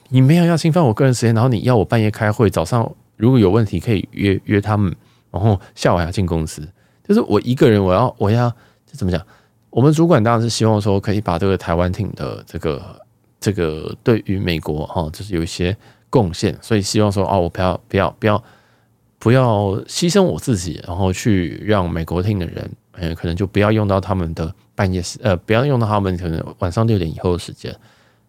[0.09, 4.95] 你没有要侵犯我个人时间，然后你要我半夜开会，早上如果有问题可以约约他们，
[5.33, 6.67] 然后下午还要进公司，
[7.07, 8.49] 就是我一个人我要我要
[8.87, 9.21] 这怎么讲？
[9.71, 13.01] 我们主管当然是希望说可以把这个台湾厅的这个。
[13.41, 15.77] 这个对于美国哈，就是有一些
[16.11, 18.45] 贡献，所以希望说哦，我不要不要不要
[19.19, 27.75] 不要牺牲我自己，然后去让美国听的人，嗯，可能就不要用到他们的半夜时，呃，不要用到他们可能晚上六点以后的时间，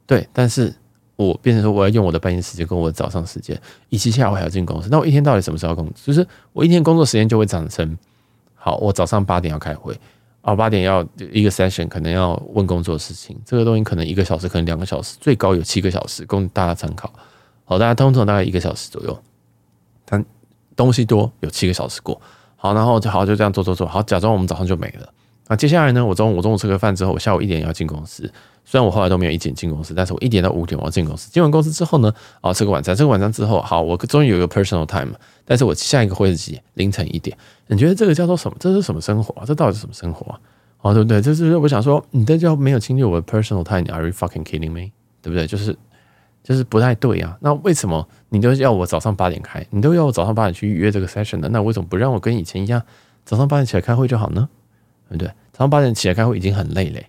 [0.06, 0.28] 对。
[0.34, 0.74] 但是
[1.15, 5.91] 我变成说我要用我的半夜时间跟我的早上时间，以及下午还要进公司，那我一天到底什么时候工？
[5.95, 7.98] 就是我一天工作时间就会长成，
[8.56, 10.00] 好，我早上八点要开会。
[10.50, 17.14] 哦，八点要一个 session，可能要问工作的事情，这个东西可能一个小时，可能两个小时，最高有七个小时，供大家参考。
[17.66, 19.18] 好，大家通常大概一个小时左右，
[20.06, 20.26] 但
[20.76, 22.20] 东西多，有七个小时过。
[22.56, 25.08] 好，然后就好就这样做做做，好，假装我们早上就没了。
[25.50, 28.32] 那接下来呢，我中午我中午吃个饭之后，我下午一点要进公司。
[28.64, 31.32] 虽然我后来都没有一点进公司，但是我一点到五点我要进公司。
[31.32, 35.12] 进完公司之后呢，啊，吃个晚餐，吃个晚餐之后，好，我终于有一个 personal time。
[35.44, 36.62] 但是我下一个会是几？
[36.76, 37.36] 凌晨一点。
[37.66, 38.56] 你觉得这个叫做什么？
[38.60, 39.44] 这是什么生活啊？
[39.44, 40.40] 这到底是什么生活啊？
[40.82, 41.20] 哦，对不对？
[41.20, 44.92] 就是我想说，你这叫没有侵略我的 personal time？Are you fucking kidding me？
[45.24, 45.48] 对不对？
[45.48, 45.76] 就是
[46.44, 47.36] 就是不太对啊。
[47.42, 49.66] 那为什么你都要我早上八点开？
[49.72, 51.50] 你都要我早上八点去预约这个 session 的？
[51.50, 52.80] 那为什么不让我跟以前一样，
[53.26, 54.48] 早上八点起来开会就好呢？
[55.10, 55.28] 对不对？
[55.52, 57.06] 早上八点起来开会已经很累嘞，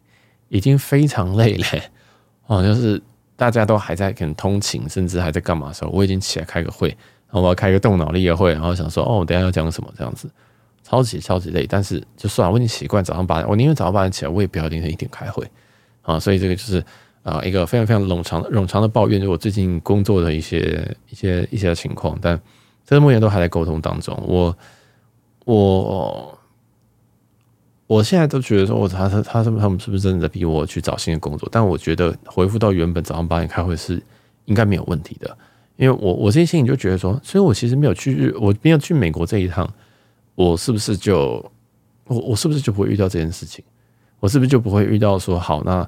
[0.48, 1.82] 已经非常累嘞。
[2.46, 3.00] 哦，就是
[3.36, 6.88] 大家都还在可能通勤，甚至还在干嘛的时候，我已经起来开个会。
[6.88, 10.28] 然后我要开个动脑力的会，然后想说，哦，等下要讲什么这样子，
[10.82, 11.64] 超级超级累。
[11.64, 15.48] 但是就算了，我已经习惯早上八点，我宁愿早上八点起来，我也不要凌晨一点开会
[16.02, 16.18] 啊。
[16.18, 16.84] 所以这个就是
[17.22, 22.18] 啊、一个非常非常冗长冗长的抱怨，就是我最近工作的一些一些一些情况。
[22.20, 22.40] 但
[22.84, 24.18] 这个目前都还在沟通当中。
[24.26, 24.56] 我
[25.44, 26.38] 我
[27.90, 31.48] 我现在都觉得说，我他他他他们是不是真的在逼我去找新的工作？
[31.50, 34.00] 但我觉得回复到原本早上八点开会是
[34.44, 35.36] 应该没有问题的。
[35.74, 39.68] 因为我我这些心里就觉得说，所以我其实没有去日，我没有去美国这一趟，
[40.36, 41.44] 我是不是就
[42.04, 43.64] 我我是不是就不会遇到这件事情？
[44.20, 45.84] 我是不是就不会遇到说好，那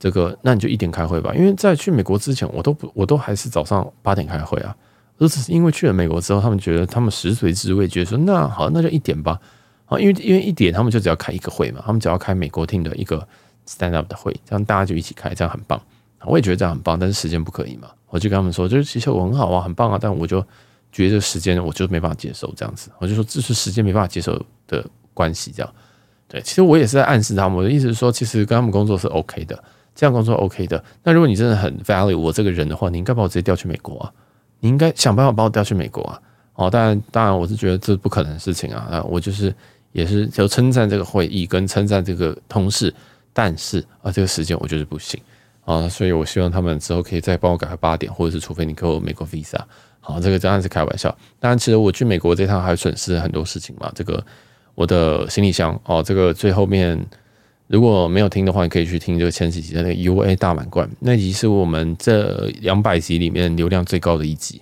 [0.00, 1.32] 这个那你就一点开会吧？
[1.36, 4.74] 因为在去美国之前，我都不我都还是早上八点开会啊，
[5.18, 9.38] 我只是因为去了美国之后，他们觉得他们食髓知味，觉得说那好，那就一点吧。
[9.86, 13.26] 啊，因为因为一点他们就只要开一个会嘛，他们只要开美国厅的一个
[13.66, 15.80] stand up 的会，这样大家就一起开，这样很棒。
[16.26, 17.88] 我也觉得这样很棒，但是时间不可以嘛。
[18.08, 20.42] 我就跟他们说，就是其实我很好啊，很棒啊，但我就
[20.90, 22.90] 觉得时间我就没办法接受这样子。
[22.98, 25.74] 我就说这是时间没办法接受的关系，这样。
[26.26, 29.62] 对，其实我也是在暗示他们，我的意思是说，其实跟他们工作是 OK 的，
[29.94, 30.82] 这样工作 OK 的。
[31.02, 34.12] 那如果你真的很 value 我这个人的话，你应该把我直接调去美国啊，
[34.60, 36.18] 你应该想办法把我调去美国啊。
[36.54, 38.88] 哦，当然，当然，我是觉得这不可能的事情啊。
[38.90, 39.54] 那我就是
[39.92, 42.94] 也是就称赞这个会议跟称赞这个同事，
[43.32, 45.20] 但是啊，这个时间我就是不行。
[45.64, 49.58] 啊，所以我希望他们之后可以再帮我改个八点，或者是除非你给我美国 visa。
[49.98, 51.08] 好，这个当然是开玩笑。
[51.40, 53.90] 当然，其实我去美国这趟还损失很多事情嘛。
[53.94, 54.22] 这个
[54.74, 57.02] 我的行李箱哦，这个最后面
[57.66, 64.60] 如果没有听的话，你可以去听这个前几集的那个 UA 大满贯，那集是我们这两百集里面流量最高的一集。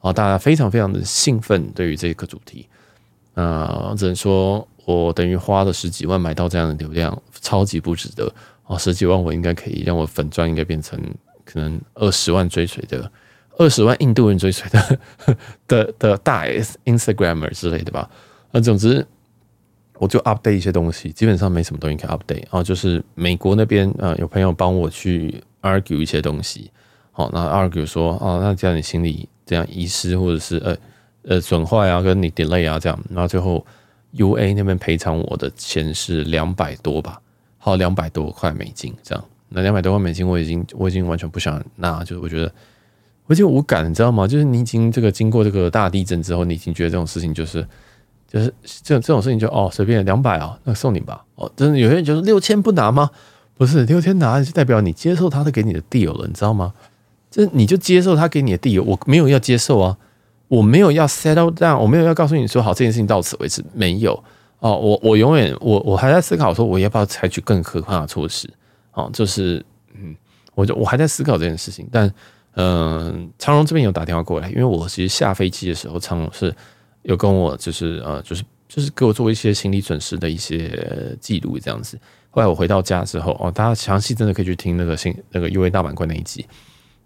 [0.00, 2.66] 啊，大家非常非常的兴奋对于这个主题。
[3.34, 4.66] 啊，只能说。
[4.86, 8.32] 我等于花了十几万买到这样的流量，超级不值得
[8.66, 8.76] 哦！
[8.76, 10.98] 十几万我应该可以让我粉钻应该变成
[11.44, 13.08] 可能二十万追随的，
[13.56, 14.98] 二十万印度人追随的
[15.68, 18.10] 的的大 S Instagramer 之类的吧。
[18.50, 19.06] 那总之，
[19.98, 22.60] 我就 update 一些东西，基本上没什么东西可以 update 啊。
[22.60, 26.68] 就是美国那边啊，有朋友帮我去 argue 一些东西，
[27.12, 30.76] 好，那 argue 说啊，那这样你心里这样遗失或者是呃
[31.24, 33.66] 呃损坏啊，跟你 delay 啊这样，然后最后。
[34.14, 37.20] U A 那边赔偿我的钱是两百多吧，
[37.58, 39.24] 好，两百多块美金这样。
[39.50, 42.52] 那两百多块美金我已经我已经完全不想拿，就是我觉得
[43.26, 44.26] 我就无感，你知道吗？
[44.26, 47.64] 就是你已经这个经过这个大地震之后，你已经觉得这种事情就是
[48.26, 51.24] 就是这这种事情就哦随便两百啊，那送你吧。
[51.36, 53.08] 哦，真的有些人就是六千不拿吗？
[53.56, 56.74] 不是六千拿就代表你接受他的给你的 deal 了，你知道吗？
[57.30, 59.96] 这你就接受他给你的地我没有要接受啊。
[60.48, 64.12] 我没有要 settle down，我没有要告诉你说好，这件事情到此为止，没有
[64.58, 64.76] 哦。
[64.76, 68.50] 我我永远我我还在思考说我要不要采取更可怕的措施。
[68.92, 69.64] 哦，就是
[69.94, 70.12] 嗯，
[70.56, 71.88] 我就我还在思考这件事情。
[71.92, 72.12] 但
[72.54, 76.52] 嗯、呃，长荣这边有打电话过来，因为我其实下飞机的时候，长荣是
[77.02, 81.96] 有跟我就是呃就是就是给我做一些行李损失的一些记录这样子。
[82.30, 86.44] 后来我回到家之后哦，大家详细真的可以去听那个新那个 UA 大满贯那一集。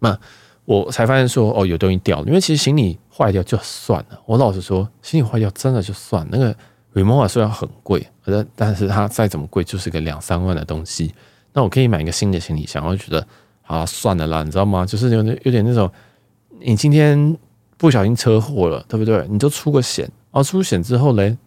[0.04, 0.18] 那
[0.64, 2.98] 我才发现说哦，有东西掉了，因为其实行李。
[3.16, 6.28] 坏掉就算了，我老实说，行李坏掉真的就算了。
[6.32, 6.52] 那个
[6.94, 11.14] removal 虽然很贵，可是但是它再怎么贵，就是个两三万的东西。
[11.52, 13.24] 那我可以买一个新的行李箱，我就觉得
[13.62, 14.84] 啊，算了啦，你知道吗？
[14.84, 15.88] 就是有点有点那种，
[16.58, 17.38] 你今天
[17.76, 19.24] 不小心车祸了，对不对？
[19.30, 21.38] 你就出个险，然后出险之后嘞，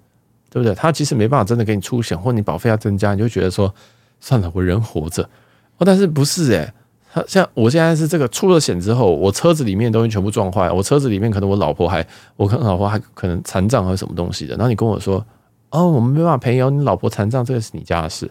[0.49, 0.73] 对不对？
[0.73, 3.75] 他其实没办法真的给你出险，或你保费要增加，你就觉得说
[4.21, 5.21] 算了，我人活着。
[5.79, 6.73] 哦，但是不是诶。
[7.13, 14.55] 他像我现在是这个出了险之后，我车子里面东西全部撞坏，我车子里面可能我老婆还，我跟老婆还可能残障还是什么东西的。
[14.55, 15.25] 然后你跟我说，
[15.69, 18.29] 哦，我们没办法赔哦，你老婆残障这个是你家的事。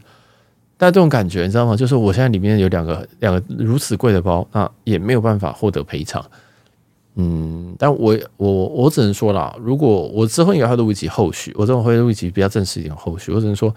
[0.77, 1.75] 但这种感觉你知道吗？
[1.75, 6.23] 就是我现在里面有两个两个如此贵的包，那也没有办法获得赔偿。
[7.15, 13.75] 嗯，但我我我只能说啦，如果我之后应该会录一集后续，我这种会录一集比较正式一点后续，我只能说。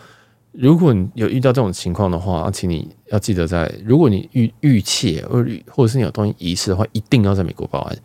[0.59, 5.41] 如果你有遇到这种情况的话，请你要记得在，如果你遇遇窃或
[5.71, 7.97] 或者是你有东西遗失的话，一定要在美国报案，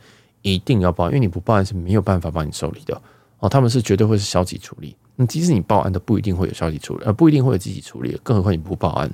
[0.43, 3.03] 一定要报案，因为你不报案是没有办法帮你受理的
[3.40, 3.49] 哦。
[3.49, 9.12] 他们是绝对会是消极处理，那即使你报案都不一定会有消极处理，呃，不一定会有积极处理，更何况你不报案。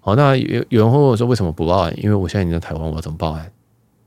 [0.00, 1.94] 好，那有有人会问我说，为什么不报案？
[2.02, 3.52] 因为我现在已经在台湾，我要怎么报案？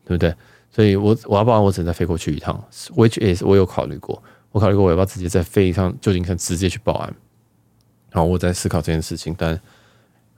[0.05, 0.33] 对不对？
[0.71, 2.59] 所以我我要报案，我只能再飞过去一趟
[2.95, 7.13] ，which is 我有考虑过，我考虑过我要不要直接再飞一趟旧金山，直接去报案。
[8.11, 9.57] 然后我在思考这件事情，但，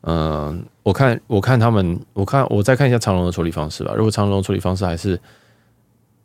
[0.01, 3.95] 嗯、我看我看他们，我看我再看一下长荣的处理方式吧。
[3.97, 5.19] 如果长荣处理方式还是，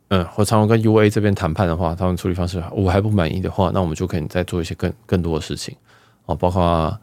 [0.09, 5.75] 嗯，和长荣跟 UA 这边谈判的话，他们处理方式我还不满意的话，那我们就可以再做一些更更多的事情
[6.27, 6.99] 啊，包括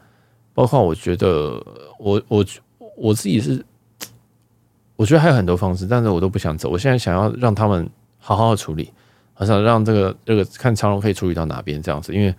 [0.55, 1.61] 包括我觉得
[1.99, 2.47] 我我
[2.97, 3.65] 我自己是，
[4.95, 6.71] 我觉得还有很多方式，但是我都不想走。
[6.71, 8.93] 我现在想要让他们好好的处理，
[9.35, 12.33] 好想让这个这个看长荣可以处理到哪边这样子，因为。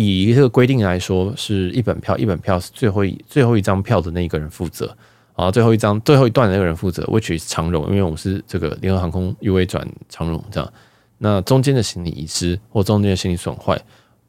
[0.00, 4.96] 以这个规定来说，是一本票，一本票是最后一最后一张票的那一个人负责
[5.32, 10.72] 啊，最后一张最后一段的那个人负责，which is 长荣，因为我们是这个联合航空 UA 转长荣这样，
[11.18, 13.76] 那中间的行李遗失或中间的行李损坏，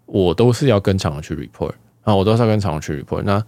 [0.08, 3.22] 我都是要跟长荣去 report 啊，我都是要跟长荣去 report。
[3.22, 3.46] 那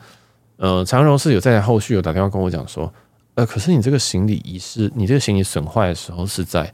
[0.57, 2.93] 呃，长荣是有在后续有打电话跟我讲说，
[3.34, 6.71] 呃，可是你这个行李遗失，你这个行李损坏的时候是在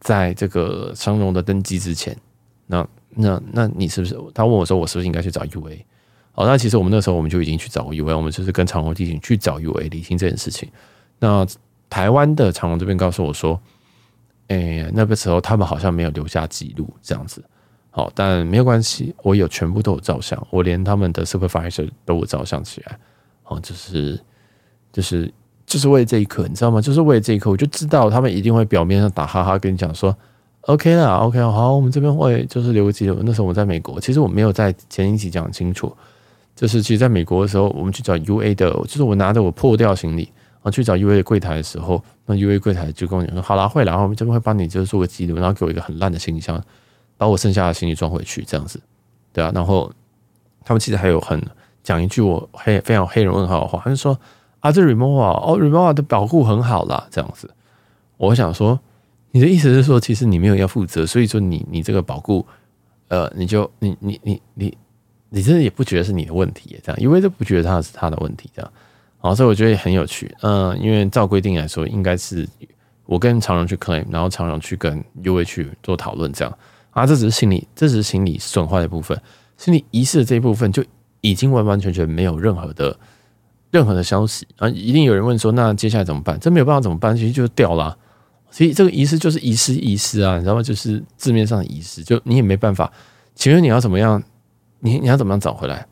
[0.00, 2.16] 在这个长荣的登机之前，
[3.16, 3.40] 那。
[3.52, 4.16] 那你是不是？
[4.34, 5.82] 他问我说，我是不是应该去找 UA？
[6.32, 10.68] 好，那其实我们那时候我们就已经去找过 UA，我们就是跟长虹进行去找 UA 理清这件事情。
[11.18, 11.46] 那
[11.90, 13.60] 台湾的长虹这边告诉我说，
[14.48, 17.44] 哎、那个时候他们好像没有留下记录这样子。
[17.90, 22.98] 好，但没有关系，我有全部都有照相，我连他们的 supervisor 都有照相起来。
[23.44, 24.18] 哦，就是
[24.90, 25.30] 就是
[25.66, 26.80] 就是为了这一刻，你知道吗？
[26.80, 30.16] 就是为了这一刻，我就知道他们一定会表面上打哈哈跟你讲说。
[30.62, 33.18] OK 啦，OK，好，我们这边会就是留个记录。
[33.24, 35.92] 那时候我在美国，其实我没有在前一集讲清楚，
[36.54, 40.30] 就是其实在美国的时候，我们去找 UA 的，就是我拿着我破掉行李
[40.62, 46.62] 啊去找 UA 的柜台的时候，那 UA 柜台就跟我讲说：“好啦，会啦，我们这边会帮你就是做个记录，然后给我一个很烂的行李箱，
[47.16, 48.80] 把我剩下的行李装回去，这样子，
[49.32, 49.90] 对啊。”然后
[50.64, 51.42] 他们其实还有很
[51.82, 54.16] 讲一句我黑非常黑人问号的话，他就说
[54.60, 57.50] ：“啊，这 r e m o v a 哦 r e m o v a 的保护很好啦。”这样子，
[58.16, 58.78] 我想说。
[59.32, 62.46] 你的意思是说，其实你没有要负责，所以说你你这个保固，
[63.08, 64.78] 呃，你就你你你你
[65.30, 68.72] 你真的也不觉得是你的问题，这样，因为都不觉得他是他的问题，这样，
[69.18, 72.46] 好，所以我觉得也很有趣，嗯、因为照规定来说，应该是
[73.06, 76.58] 我跟长荣去 claim，然后长荣去跟 UA 去做讨论，这样
[76.90, 79.18] 啊，这只是行李，这只是行李损坏的部分，
[79.56, 80.84] 心理仪式的这一部分就
[81.22, 82.94] 已经完完全全没有任何的
[83.70, 84.68] 任何的消息啊！
[84.68, 86.38] 一定有人问说，那接下来怎么办？
[86.38, 87.16] 这没有办法怎么办？
[87.16, 87.96] 其实就掉了。
[88.52, 90.62] 所以这个仪式就是遗失遗失啊，你知道吗？
[90.62, 92.92] 就是字面上的遗失，就你也没办法。
[93.34, 94.22] 请问你要怎么样？
[94.80, 95.86] 你你要怎么样找回来？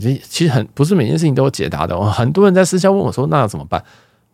[0.00, 2.00] 这其实很不是每件事情都有解答的。
[2.10, 3.84] 很多人在私下问我说：“那要怎么办？”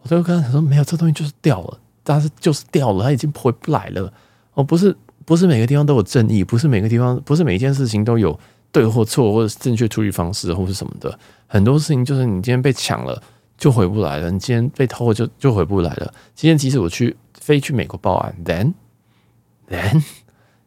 [0.02, 4.12] 我就跟他说：“没有，这东西就是掉了，但是就是掉了，它已经回不来了。
[4.54, 8.38] 哦，不是不是每个地方都有正义，不是每个地方不是每一件事情都有
[8.70, 11.18] 对或错，或者是正确处理方式，或是什么的。
[11.46, 13.20] 很多事情就是你今天被抢了。”
[13.58, 14.30] 就回不来了。
[14.30, 16.14] 你今天被偷了就，就回不来了。
[16.34, 18.72] 今天即使我去飞去美国报案，then
[19.68, 20.02] then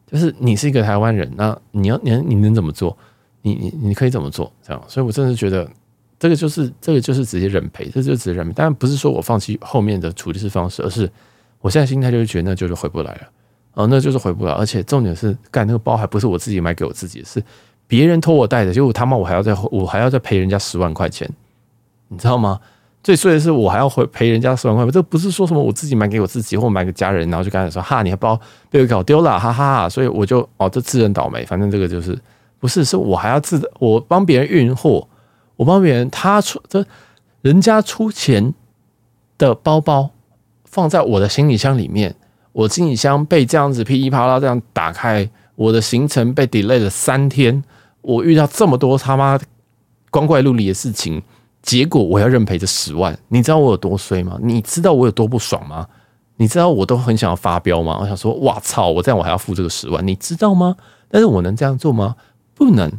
[0.06, 2.96] 就是你是一个台湾人，那你要你你能怎么做？
[3.40, 4.52] 你你你可以怎么做？
[4.62, 5.68] 这样，所以我真的觉得
[6.18, 8.52] 这个就是这个就是直接认赔，这就直接认赔。
[8.52, 11.10] 当然不是说我放弃后面的处理方式，而是
[11.60, 13.20] 我现在心态就是觉得那就是回不来了
[13.74, 14.52] 哦，那就是回不来。
[14.52, 17.42] 而且重点是，干那个包还不是我自己买给我自己，是
[17.86, 21.28] 别人托我带的，结果他妈我还要再我还要再赔人家十万块钱，
[22.08, 22.60] 你知道吗？
[23.02, 32.16] 最衰的是，我还要回赔人家十万块，这不是说什么我自己买给我自己，或买给家人，然后就跟他说哈，你还包被我搞丢了，哈哈哈，所以我就哦，这自认倒霉，反正这个就是
[32.60, 35.08] 不是，是我还要自我帮别人运货，
[35.56, 36.84] 我帮别人他出这
[37.40, 38.54] 人家出钱
[39.36, 40.10] 的包包
[40.64, 42.14] 放在我的行李箱里面，
[42.52, 47.64] 我行李箱被这样子噼里啪啦这样打开，我的行程被 delay 了三天，
[48.00, 49.36] 我遇到这么多他妈
[50.12, 51.20] 光怪陆离的事情。
[51.62, 54.36] 结果我要认赔这十万，你知道我有多衰吗？
[54.42, 55.86] 你知道我有多不爽吗？
[56.36, 57.98] 你知道我都很想要发飙吗？
[58.00, 58.88] 我想说，哇操！
[58.88, 60.76] 我这样我还要付这个十万，你知道吗？
[61.08, 62.16] 但是我能这样做吗？
[62.54, 62.90] 不能。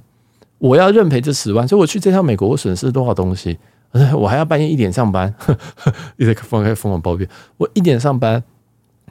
[0.59, 3.59] 我要认赔这十万，所以我去这趟美国，我损失多少东西？
[4.15, 5.33] 我还要半夜一点上班，
[6.17, 7.27] 一直疯开疯狂抱怨。
[7.57, 8.41] 我一点上班，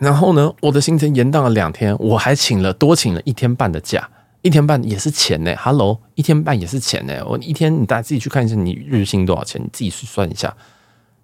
[0.00, 4.08] 然后呢，我的行程延宕了两天，我还请了多请了一天半的假。
[4.42, 7.24] 一天半也是钱呢，Hello，一天半也是钱呢。
[7.24, 10.54] 我一天，你大家自己去看一下，你日薪多少钱，你自己去算一下，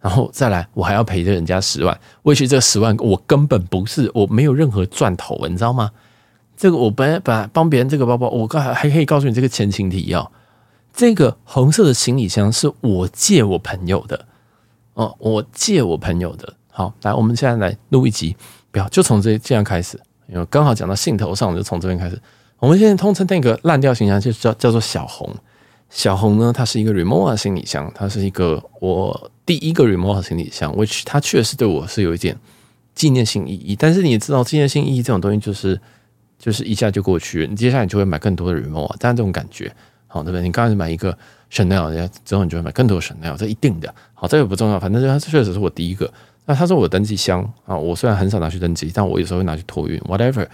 [0.00, 1.98] 然后再来，我还要赔着人家十万。
[2.22, 5.90] 为去这十万，我根本不是，我没有任何赚头，你知道吗？
[6.56, 10.30] 这个我本来本来帮别人这个包包，我刚还还可以告诉你这个前情提要，
[10.92, 14.26] 这个红色的行李箱是我借我朋友的
[14.94, 16.54] 哦，我借我朋友的。
[16.70, 18.36] 好，来，我们现在来录一集，
[18.70, 22.20] 不要就从这这样开始，因为刚好讲到兴头上，我就从这边开始。
[22.58, 25.32] 我们现在通称那个烂掉行李箱就叫叫做小红。
[25.90, 32.36] 小红呢，它是一个 Rimowa 行李箱，它是一个我第一个 Rimowa 行李箱，which 它确实对我是有一点
[32.94, 33.74] 纪念性意义。
[33.74, 35.80] 但是你也知道，纪念性意义这种东西就是
[36.38, 38.94] 就是一下就过去，你接下来你就会买更多的 Rimowa。
[38.98, 39.74] 但是这种感觉，
[40.06, 40.42] 好对不对？
[40.42, 41.16] 你刚开始买一个
[41.50, 43.94] Chanel，之后你就会买更多的 Chanel，这一定的。
[44.12, 46.12] 好，这个不重要，反正它确实是我第一个。
[46.44, 50.46] 那它是我的登机箱啊，我虽然很少拿去登机，但我有时候会拿去托运，whatever。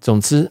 [0.00, 0.50] 总之。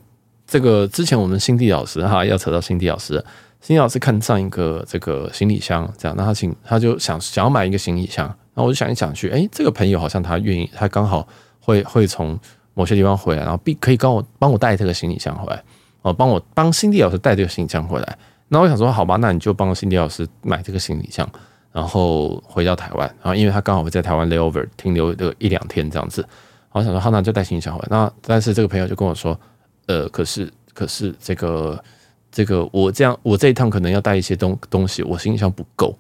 [0.52, 3.24] 这个之前我们新地老师哈，要扯到新地老师，
[3.62, 11.26] 新地老师看上一个这个行李箱，这样，那他请他就想想要买一个行李箱，然后我就想一想去，哎，这个朋友好像他愿意，他刚好
[11.62, 12.38] 会会从
[12.74, 15.64] 某些地方回来，然后必可以帮我帮我带这个行李箱回来，
[16.02, 18.18] 哦，帮我帮新地老师带这个行李箱回来，
[18.50, 21.26] 那我想说，好吧，那你就帮新地老师买这个行李箱，
[21.72, 26.28] 然后回到台湾，然后因为他刚好会在台湾 layover 停留个一两天这样子，
[26.74, 29.40] 我想说，好，那就带行李箱回来，那但是这个朋友就跟我说。
[29.88, 31.84] 呃，可是，可是这个，
[32.32, 35.98] 这个，我这样，我这一趟可能要带一些东东西，我行李箱不够。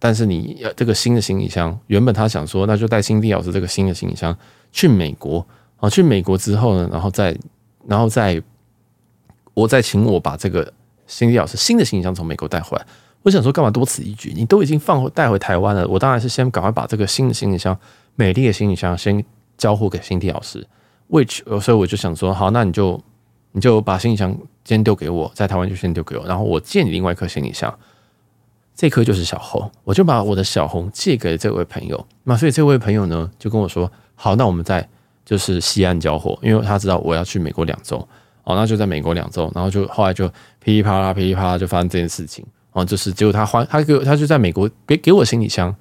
[0.00, 4.36] 但是你要这个新的行李箱，原本他想说，那就带辛蒂老师这个新的行李箱
[4.72, 7.36] 去美国啊，去美国之后呢，然后再，
[7.86, 8.42] 然后再，
[9.52, 10.72] 我再请我把这个
[11.06, 12.86] 辛蒂老师新的行李箱从美国带回来。
[13.22, 14.32] 我想说，干嘛多此一举？
[14.34, 17.78] 你都已经放带回台湾了，我当然是先赶快把这个新的行李箱，
[18.16, 19.24] 美丽的行李箱先
[19.56, 20.66] 交付给辛蒂老师。
[21.10, 23.00] which，所以我就想说，好，那你就。
[23.56, 27.72] 你就把行李箱先丢给我，在台湾就先丢给我，然后我借你另外一颗行李箱，
[28.74, 32.04] 这颗就是小红，我就把我的小红借给这位朋友。
[32.24, 34.88] 那所以这位朋友呢，就跟我说，好，那我们在
[35.24, 37.96] 就是西岸交货，因为他知道我要去美国两周，
[38.42, 45.72] 哦，那就在美国两周，然后就后来就噼里啪啦噼里啪啦就发生这件事情，哦，就是结果他还他给他就在美国给给我行李箱，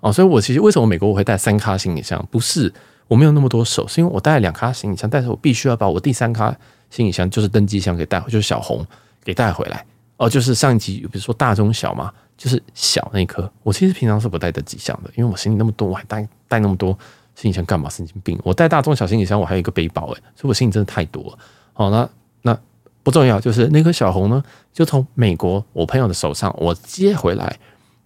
[0.00, 2.22] 哦，所以我其实为什么美国我会带三卡行李箱？
[2.30, 2.70] 不是
[3.08, 6.54] 我没有那么多手，是因为我带了两卡行李箱，但是我必须要把我第三卡。
[6.92, 8.86] 行李箱就是登机箱给带回，就是小红
[9.24, 9.84] 给带回来
[10.18, 10.28] 哦。
[10.28, 13.50] 就是上一集比如说大中小嘛，就是小那一颗。
[13.62, 16.90] 我其实平常是不带登机箱的，因为我行李那么多，我还带带那么多
[17.34, 17.88] 行李箱干嘛？
[17.88, 18.38] 神经病！
[18.44, 21.38] 我带大中小行李箱，我还有一个背包诶，所以我行李真的太多了。
[21.72, 22.08] 好，那
[22.42, 22.58] 那
[23.02, 27.58] 不重要，就是那颗小红呢，就从美国我朋友的手上我接回来。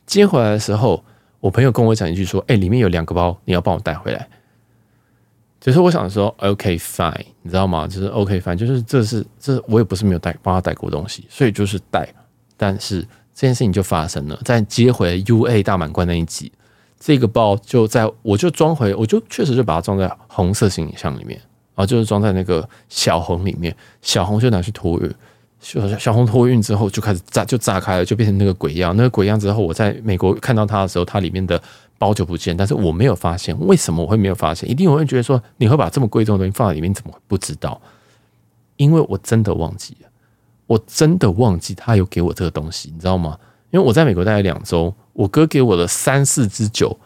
[0.06, 1.04] 接回来的时候，
[1.40, 4.28] 我朋友跟我讲一句说：“哎，里面有两个包，你要帮我带回来。”
[5.66, 7.88] 就是我想说，OK fine，你知道吗？
[7.88, 12.08] 就是 OK fine，就是这是这我也不是没有带帮他带过东西，所以就是带。
[12.56, 13.00] 但是
[13.34, 16.52] 这件事情就发生了，在接回 UA 大满贯那一集，
[17.00, 21.36] 这个包就在我就装回，我就确实就把它装在红色行李箱里面，
[21.74, 25.12] 然后就是装在那个小红里面，小红就拿去托运，
[25.58, 28.96] 小小红托运之后就开始炸，就炸开了，就变成那个鬼样。
[28.96, 31.60] 那个鬼样之后，我在美国看到它的时候，它里面的。
[31.98, 34.68] 包就不见，但是我没有发现，为什么我会没有发现？
[34.70, 37.80] 一定我会觉得说，你会把这么贵重的东西放在里面，怎么会不知道？
[38.76, 40.08] 因为我真的忘记了，
[40.66, 43.38] 我真的忘记他有给我这个东西，你知道吗？
[43.70, 46.96] 因为我在美国待了两周，我哥给我了三四支酒，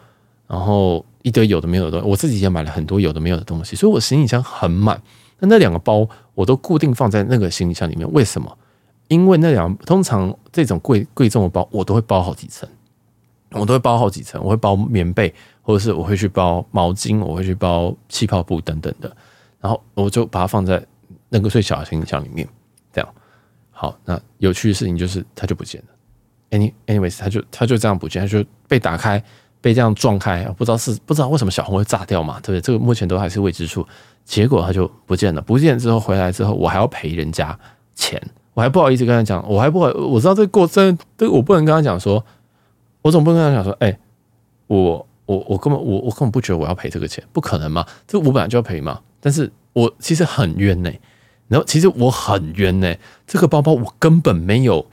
[0.47, 5.01] 然后一堆有的没有的东西，我自己也买了很多有的没有的东西，所以我行李箱很满。
[5.39, 8.57] 那那两个包我都固定放在那个行李箱里面，为什么？
[9.07, 12.67] 因为那两通常这种贵贵重的包，我都会包好几层。
[13.53, 19.13] 我都会包好几层，我会包棉被，或者是我会去包毛巾，我会去包气泡布等等的，
[19.59, 20.81] 然后我就把它放在
[21.27, 22.47] 那个最小的行李箱里面，
[22.93, 23.13] 这样。
[23.69, 25.87] 好，那有趣的事情就是它就不见了。
[26.57, 29.21] Any anyways，它就它就这样不见，它就被打开，
[29.59, 32.35] 被这样撞开，不知道是不知道为什么小红会炸掉嘛？
[32.41, 32.61] 对不对？
[32.61, 33.85] 这个目前都还是未知数。
[34.23, 37.57] 结果它就不见了，不见之后回来之后，我还要赔人家
[37.95, 38.21] 钱，
[38.53, 42.23] 我还不好意思跟他讲，我还不好，我知道这个过程，这我不能跟他讲说。
[43.01, 43.97] 我总不能跟他讲说，哎、
[44.67, 47.85] 我我我根本我我根本不觉得我要赔这个钱，不可能嘛？
[48.07, 49.01] 这我本来就要赔嘛。
[49.19, 50.91] 但是我其实很冤呢、
[51.47, 52.95] 然后其实我很冤呢、
[53.27, 54.85] 这个包包我根本没有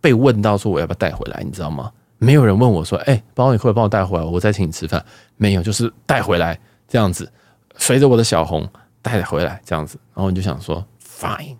[0.00, 1.92] 被问到说我要不要带回来，你知道吗？
[2.18, 4.24] 没有人问我说，哎、包你会不会帮我带回来？
[4.24, 5.04] 我再请你吃饭。
[5.36, 6.58] 没有，就是带回来
[6.88, 7.30] 这样子，
[7.76, 8.66] 随着我的小红
[9.02, 9.98] 带回来这样子。
[10.14, 11.56] 然后你就想说，fine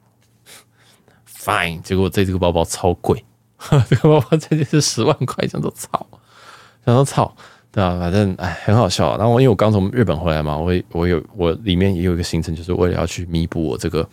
[1.28, 3.22] fine，结果这这个包包超贵。
[3.88, 6.06] 这个包包这就是十万块，想说操，
[6.84, 7.34] 想说操，
[7.72, 7.98] 对啊？
[7.98, 9.16] 反正哎，很好笑。
[9.16, 14.06] 然后我因为我刚从日本回来嘛，我我有我里面也有一个行程，就是为了要去弥补我这个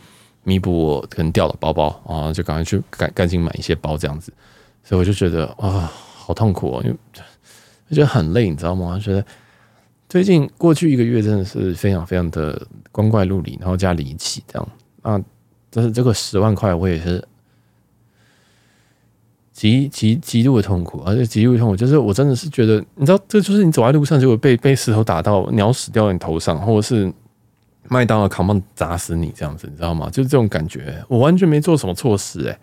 [0.43, 4.33] 弥补我可能掉的包包啊，就赶快去赶赶紧买一些包这样子。
[4.83, 6.97] 所以我就觉得啊，好痛苦哦，因为
[7.89, 8.93] 我觉得很累，你知道吗？
[8.95, 9.23] 我觉得
[10.07, 14.67] 最近过去一个月真的是非常非常的光怪陆离，然后加离奇这样
[15.01, 15.21] 啊。
[15.69, 17.21] 但是这个十万块，我也是。
[19.53, 27.13] 极极极度的痛苦，而且极度的痛苦，就是我真的是觉得，你知道，这就是你走在路上，结果被被石头打到，鸟屎掉在你头上，或者是
[27.87, 30.09] 麦当劳扛棒砸死你这样子，你知道吗？
[30.09, 30.95] 就是这种感觉。
[31.07, 32.57] 我完全没做什么错事，诶，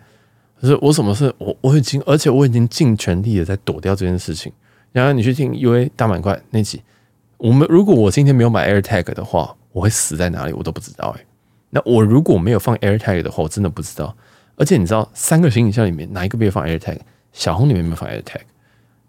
[0.59, 4.51] 可是我什么事，我我已经，而且我已经尽全力的在躲掉这件事情。
[4.91, 6.81] 然后你去听 UA 大满贯那集，
[7.37, 11.25] 我们如果我今天没有买 AirTag 的话，我会死在哪里，我都不知道，诶，
[11.69, 14.13] 那我如果没有放 AirTag 的话，我真的不知道。
[14.55, 16.99] 而且你知道，三个行李箱里面哪一个没有放 AirTag？
[17.33, 18.41] 小红里面没有放 AirTag，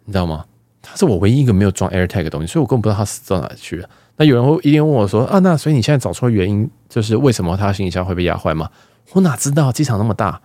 [0.05, 0.45] 你知道吗？
[0.81, 3.89] 它是我唯一一个没有装 AirTag 的东西，所以我根本不知道它死到哪里去了。
[4.17, 8.69] 那有人会一定问我说：“啊，那所以你现在找出原因，就是为什么他行李箱会被压坏吗？”
[9.13, 9.71] 我哪知道？
[9.73, 10.41] 机场那么大，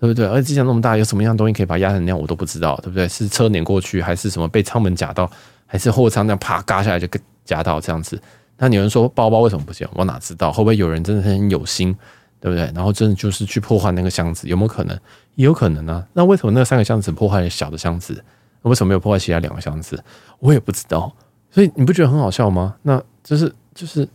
[0.00, 0.26] 对不对？
[0.26, 3.08] 而且机场那么大，有什么样的东西可以把压成那样，我都不知道，对不对？
[3.08, 5.30] 是车碾过去，还是什么被舱门夹到，
[5.66, 7.06] 还是货舱那样啪嘎下来就
[7.44, 8.20] 夹到这样子？
[8.58, 9.88] 那有人说包包为什么不见？
[9.94, 10.50] 我哪知道？
[10.52, 11.94] 会不会有人真的很有心？
[12.40, 12.70] 对不对？
[12.74, 14.98] 然后真的就是去破坏那个箱子，有没有可能？
[15.34, 16.06] 也有可能啊。
[16.12, 18.22] 那为什么那三个箱子破坏了小的箱子？
[18.62, 20.02] 为什么没有破坏其他两个箱子？
[20.40, 21.14] 我也不知道。
[21.50, 22.76] 所以你不觉得很好笑吗？
[22.82, 24.08] 那就是就是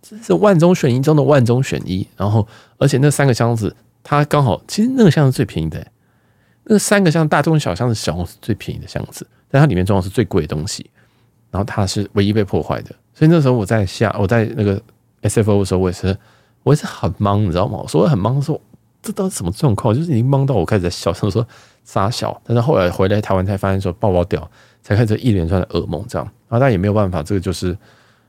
[0.00, 2.06] 这是万中选一中的万中选一。
[2.16, 2.46] 然后
[2.78, 5.86] 而且那三个箱子，它刚好其实那个箱子最便宜的。
[6.64, 10.88] 那三个箱大中小箱子，小是最便宜的箱子，但它里面装的是最贵的东西。
[11.50, 12.94] 然后它是唯一被破坏的。
[13.12, 14.80] 所以那时候我在下我在那个
[15.22, 16.16] SFO 的时候，我也是。
[16.64, 17.78] 我也是很懵，你知道吗？
[17.80, 18.60] 我说很懵，说
[19.00, 19.94] 这到底什么状况？
[19.94, 21.46] 就是已经懵到我开始在笑，想说
[21.84, 22.36] 傻笑。
[22.42, 24.50] 但是后来回来台湾才发现说包包掉，
[24.82, 26.26] 才开始一连串的噩梦这样。
[26.48, 27.76] 然后但也没有办法，这个就是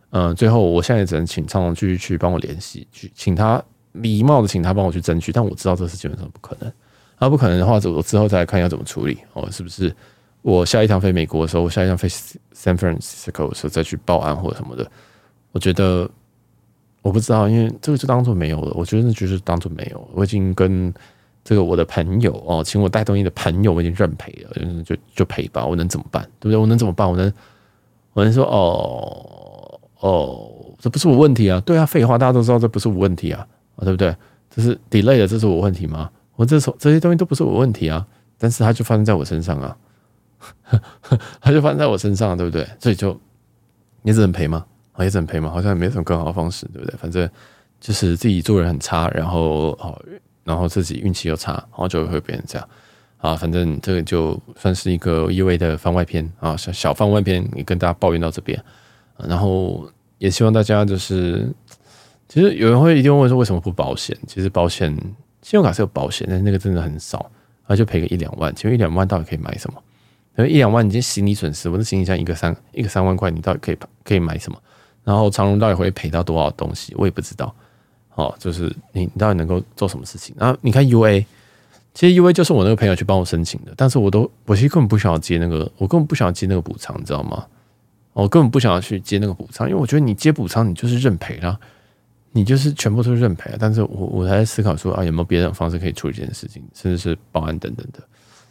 [0.10, 3.64] 嗯，最后我现在也只能请苍龙继续去帮我联系，去请他
[3.94, 5.32] 礼貌的请他帮我去争取。
[5.32, 6.70] 但我知道这是基本上不可能。
[7.18, 9.96] 那不可能的话，我之后再来看要怎么处理哦，是不是？
[10.42, 14.86] 我下一趟飞美国的时候，我下一趟飞 San Francisco 的时候再去报案或者什么的，
[15.54, 16.10] 我觉得。
[17.06, 18.74] 我不知道，因为这个就当做没有了。
[18.74, 20.10] 我觉得那就是当做没有。
[20.12, 20.92] 我已经跟
[21.44, 25.64] 这个我的朋友哦，请我带东西的朋友，我已经认赔了，就就赔吧。
[25.64, 26.24] 我能怎么办？
[26.40, 26.58] 对不对？
[26.58, 27.08] 我能怎么办？
[27.08, 27.32] 我能
[28.14, 31.62] 我能说哦哦，这不是我问题啊？
[31.62, 33.48] 对啊，废话，大家都知道这不是我问题啊，
[33.82, 34.16] 对不对？
[34.50, 36.10] 这是 delay 的，这是我问题吗？
[36.36, 38.04] 我这时候这些东西都不是我问题啊，
[38.40, 39.78] 但是它就发生在我身上啊，
[41.40, 42.68] 它就发生在我身上，对不对？
[42.80, 43.16] 所以就
[44.02, 44.66] 你只能赔吗？
[45.04, 46.96] 也只能赔嘛，好像也没什么更好的方式，对不对？
[46.98, 47.30] 反正
[47.80, 50.02] 就是自己做人很差，然后哦，
[50.44, 52.70] 然后自己运气又差，然后就会变成这样
[53.18, 53.36] 啊。
[53.36, 58.58] 反正这个就算是一个意味的番外篇啊，小小番外篇，也跟大家抱怨到这边。
[59.18, 61.50] 然后也希望大家就是，
[62.28, 64.18] 其实有人会一定问说为什么不保险？
[64.28, 64.90] 其实保险，
[65.42, 68.54] 信用卡是有保险，但是那个真的很少，然后就赔个一两万。
[68.56, 69.82] 请问一两万到底可以买什么？
[70.38, 74.62] 因为一两万，你今天行李损失，我的行李箱一个三一个三万块，你到底可以可以买什么？
[75.06, 76.94] 然后长荣到底会赔到多少东西？
[76.98, 77.56] 我也不知道。
[78.16, 80.36] 哦，就是你你到底能够做什么事情？
[80.38, 81.26] 然后你看 UA，
[81.94, 87.46] 其实 UA 就是我那个朋友去帮我申请的，但是我都我其实根本不想要接那个，我根本不想要接那个补偿，你知道吗？
[88.14, 91.60] 我根本不想要去接那个补偿，因为我觉得你接补偿，你就是认赔啦，
[92.32, 93.54] 你就是全部都是认赔。
[93.60, 98.00] 但是我我还在思考说啊，有没有别的方式可以处理这件事情，甚至是报案等等的。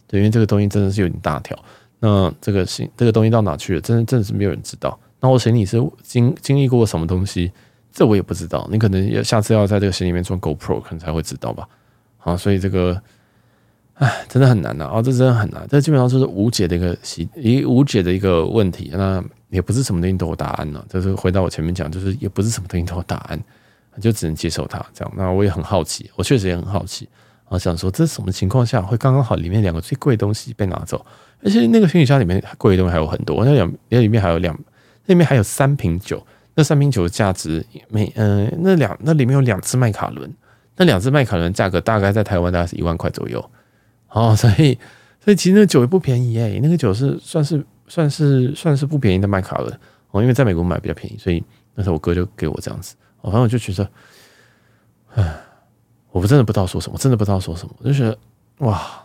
[0.07, 1.59] 对，因为这个东西真的是有点大条。
[2.00, 3.80] 那这个行这个东西到哪去了？
[3.80, 4.98] 真的真的是没有人知道。
[5.25, 7.51] 那我行李是经经历过什么东西？
[7.91, 8.68] 这我也不知道。
[8.70, 11.66] 你可能要下次要在这个行李里面装 GoPro，可能才会知道吧。
[12.18, 13.01] 好，所以这个，
[13.95, 14.85] 哎，真的很难呐。
[14.85, 15.66] 啊，这真的很难。
[15.70, 18.91] 这基本上就是无解的一个习，一无解的一个问题。
[18.93, 20.85] 那也不是什么东西都有答案呢。
[20.91, 23.43] 就是回到我前面讲，就是也不是什么东西都有答案，
[24.03, 25.14] 就只能接受它这样。
[25.16, 27.09] 那我也很好奇，我确实也很好奇。
[27.49, 31.03] 我想说，这是什么情况下会刚刚好里面两个最贵的东西被拿走？
[31.43, 34.59] 而且那个行李箱里面贵的东西还有很多，那两那里面还有两，
[35.07, 36.24] 那边还有三瓶酒，
[36.55, 40.32] 那三瓶酒的价值每嗯、那两那里面有两只麦卡伦，
[40.76, 43.50] 那两只麦卡伦价格大概在台湾大概是一万块左右，
[44.11, 44.78] 哦， 所以
[45.20, 49.80] 所以其实那酒也不便宜诶，那个酒是算是算是算是不便宜的麦卡伦
[50.11, 51.42] 哦，因为在美国买比较便宜，所以
[51.74, 53.90] 那时候我哥就给我这样子，我反正我就觉得，
[55.14, 55.34] 唉，
[56.12, 58.16] 我真的不知道说什么，真的不知道说什么，我就觉得
[58.59, 59.00] 哇。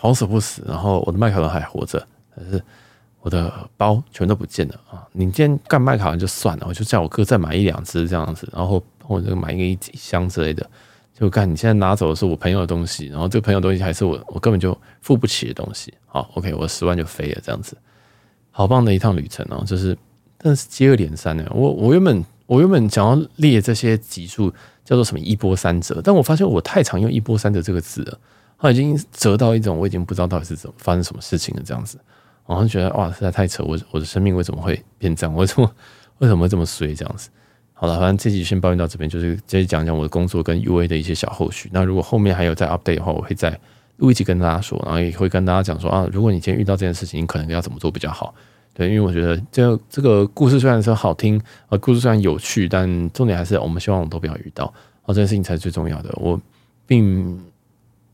[0.00, 2.00] 好死不死，然后我的麦卡伦还活着，
[2.36, 2.62] 但是
[3.20, 5.06] 我的包全都不见了啊！
[5.12, 10.64] 你今天干麦卡伦就算了，我就叫我哥再买一两只这样子，然后或者买一个一箱之类的，
[11.12, 11.50] 就干。
[11.50, 15.92] 你现在拿走的是我朋友的东西，然后这个朋友东西还是我我根本就付不起的东西。
[16.06, 17.76] 好，OK，我十万就飞了这样子，
[18.50, 19.64] 好棒的一趟旅程哦！
[19.66, 19.98] 就是，
[20.38, 24.50] 但是接二连三的，我我原本我原本想要列这些集数
[24.84, 28.18] 叫做什么一波三折，但我发现我太常用一波三折这个字了。
[28.60, 31.96] 它已经折到一种，我已经不知道到底是怎么发生什么事情了，这样子，
[32.48, 35.36] 我好像觉得哇，实在太扯，我我的生命为什么会变这样？
[35.36, 35.70] 为什么
[36.16, 36.94] 为什么会这么衰？
[36.94, 37.28] 这样子，
[37.74, 41.68] 好了，反正这集先抱怨到这边，就是接着讲讲我的工作跟 UA 的一些小后续。
[41.74, 43.60] 那如果后面还有再 update 的话，我会再
[43.98, 48.34] 录一集跟大家说，然后也会跟大家讲说啊，如果你今天遇到这件事情，你可能要怎么做比较好？
[48.72, 51.38] 对，因为我觉得这这个故事虽然说好听，
[51.68, 54.64] 啊，故事虽然有趣，但重点还是我们希望我们都不要遇到，
[55.02, 56.10] 啊，这件事情才是最重要的。
[56.16, 56.40] 我
[56.86, 57.38] 并。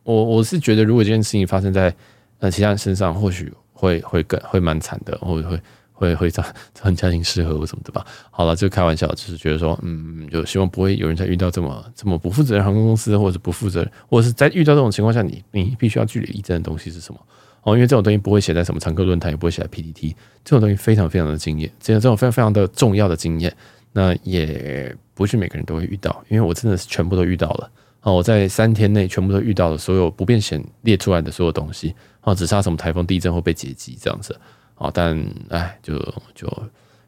[0.06, 1.94] 我我是觉得，如果这件事情发生在
[2.38, 3.50] 呃其他人身上，或许
[3.84, 5.60] 会会更会蛮惨的，或者会
[5.92, 6.42] 会会造
[6.74, 8.04] 成家庭失和或什么的吧。
[8.30, 17.20] 好了，就开玩笑，就是觉得说，嗯，就希望不会有人再遇到这么这么不负责任航空公司，或者不负责任，或者是在遇到这种情况下，你你必须要据理力争的东西是什么？
[17.62, 20.14] 哦，因为这种东西不会写在什么常客论坛，也不会写在 PPT
[20.44, 23.54] 这种东西非常非常的经验，这种这种非常非常的重要的经验，
[23.92, 27.70] 那也不是每个人都会遇到，因为我真的是全部都遇到了。
[28.02, 31.94] 哦，我在三天内全部都遇到了所有不便险列出来的所有东西，
[32.24, 34.38] 哦，只差什么台风、地震或被劫机这样子，
[34.76, 35.16] 哦，但
[35.50, 35.98] 哎，就
[36.34, 36.50] 就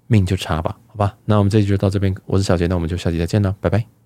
[0.06, 4.05] 命就差吧，好吧，那我们这集就到这边，我是小杰，那我们就下集再见了，拜拜。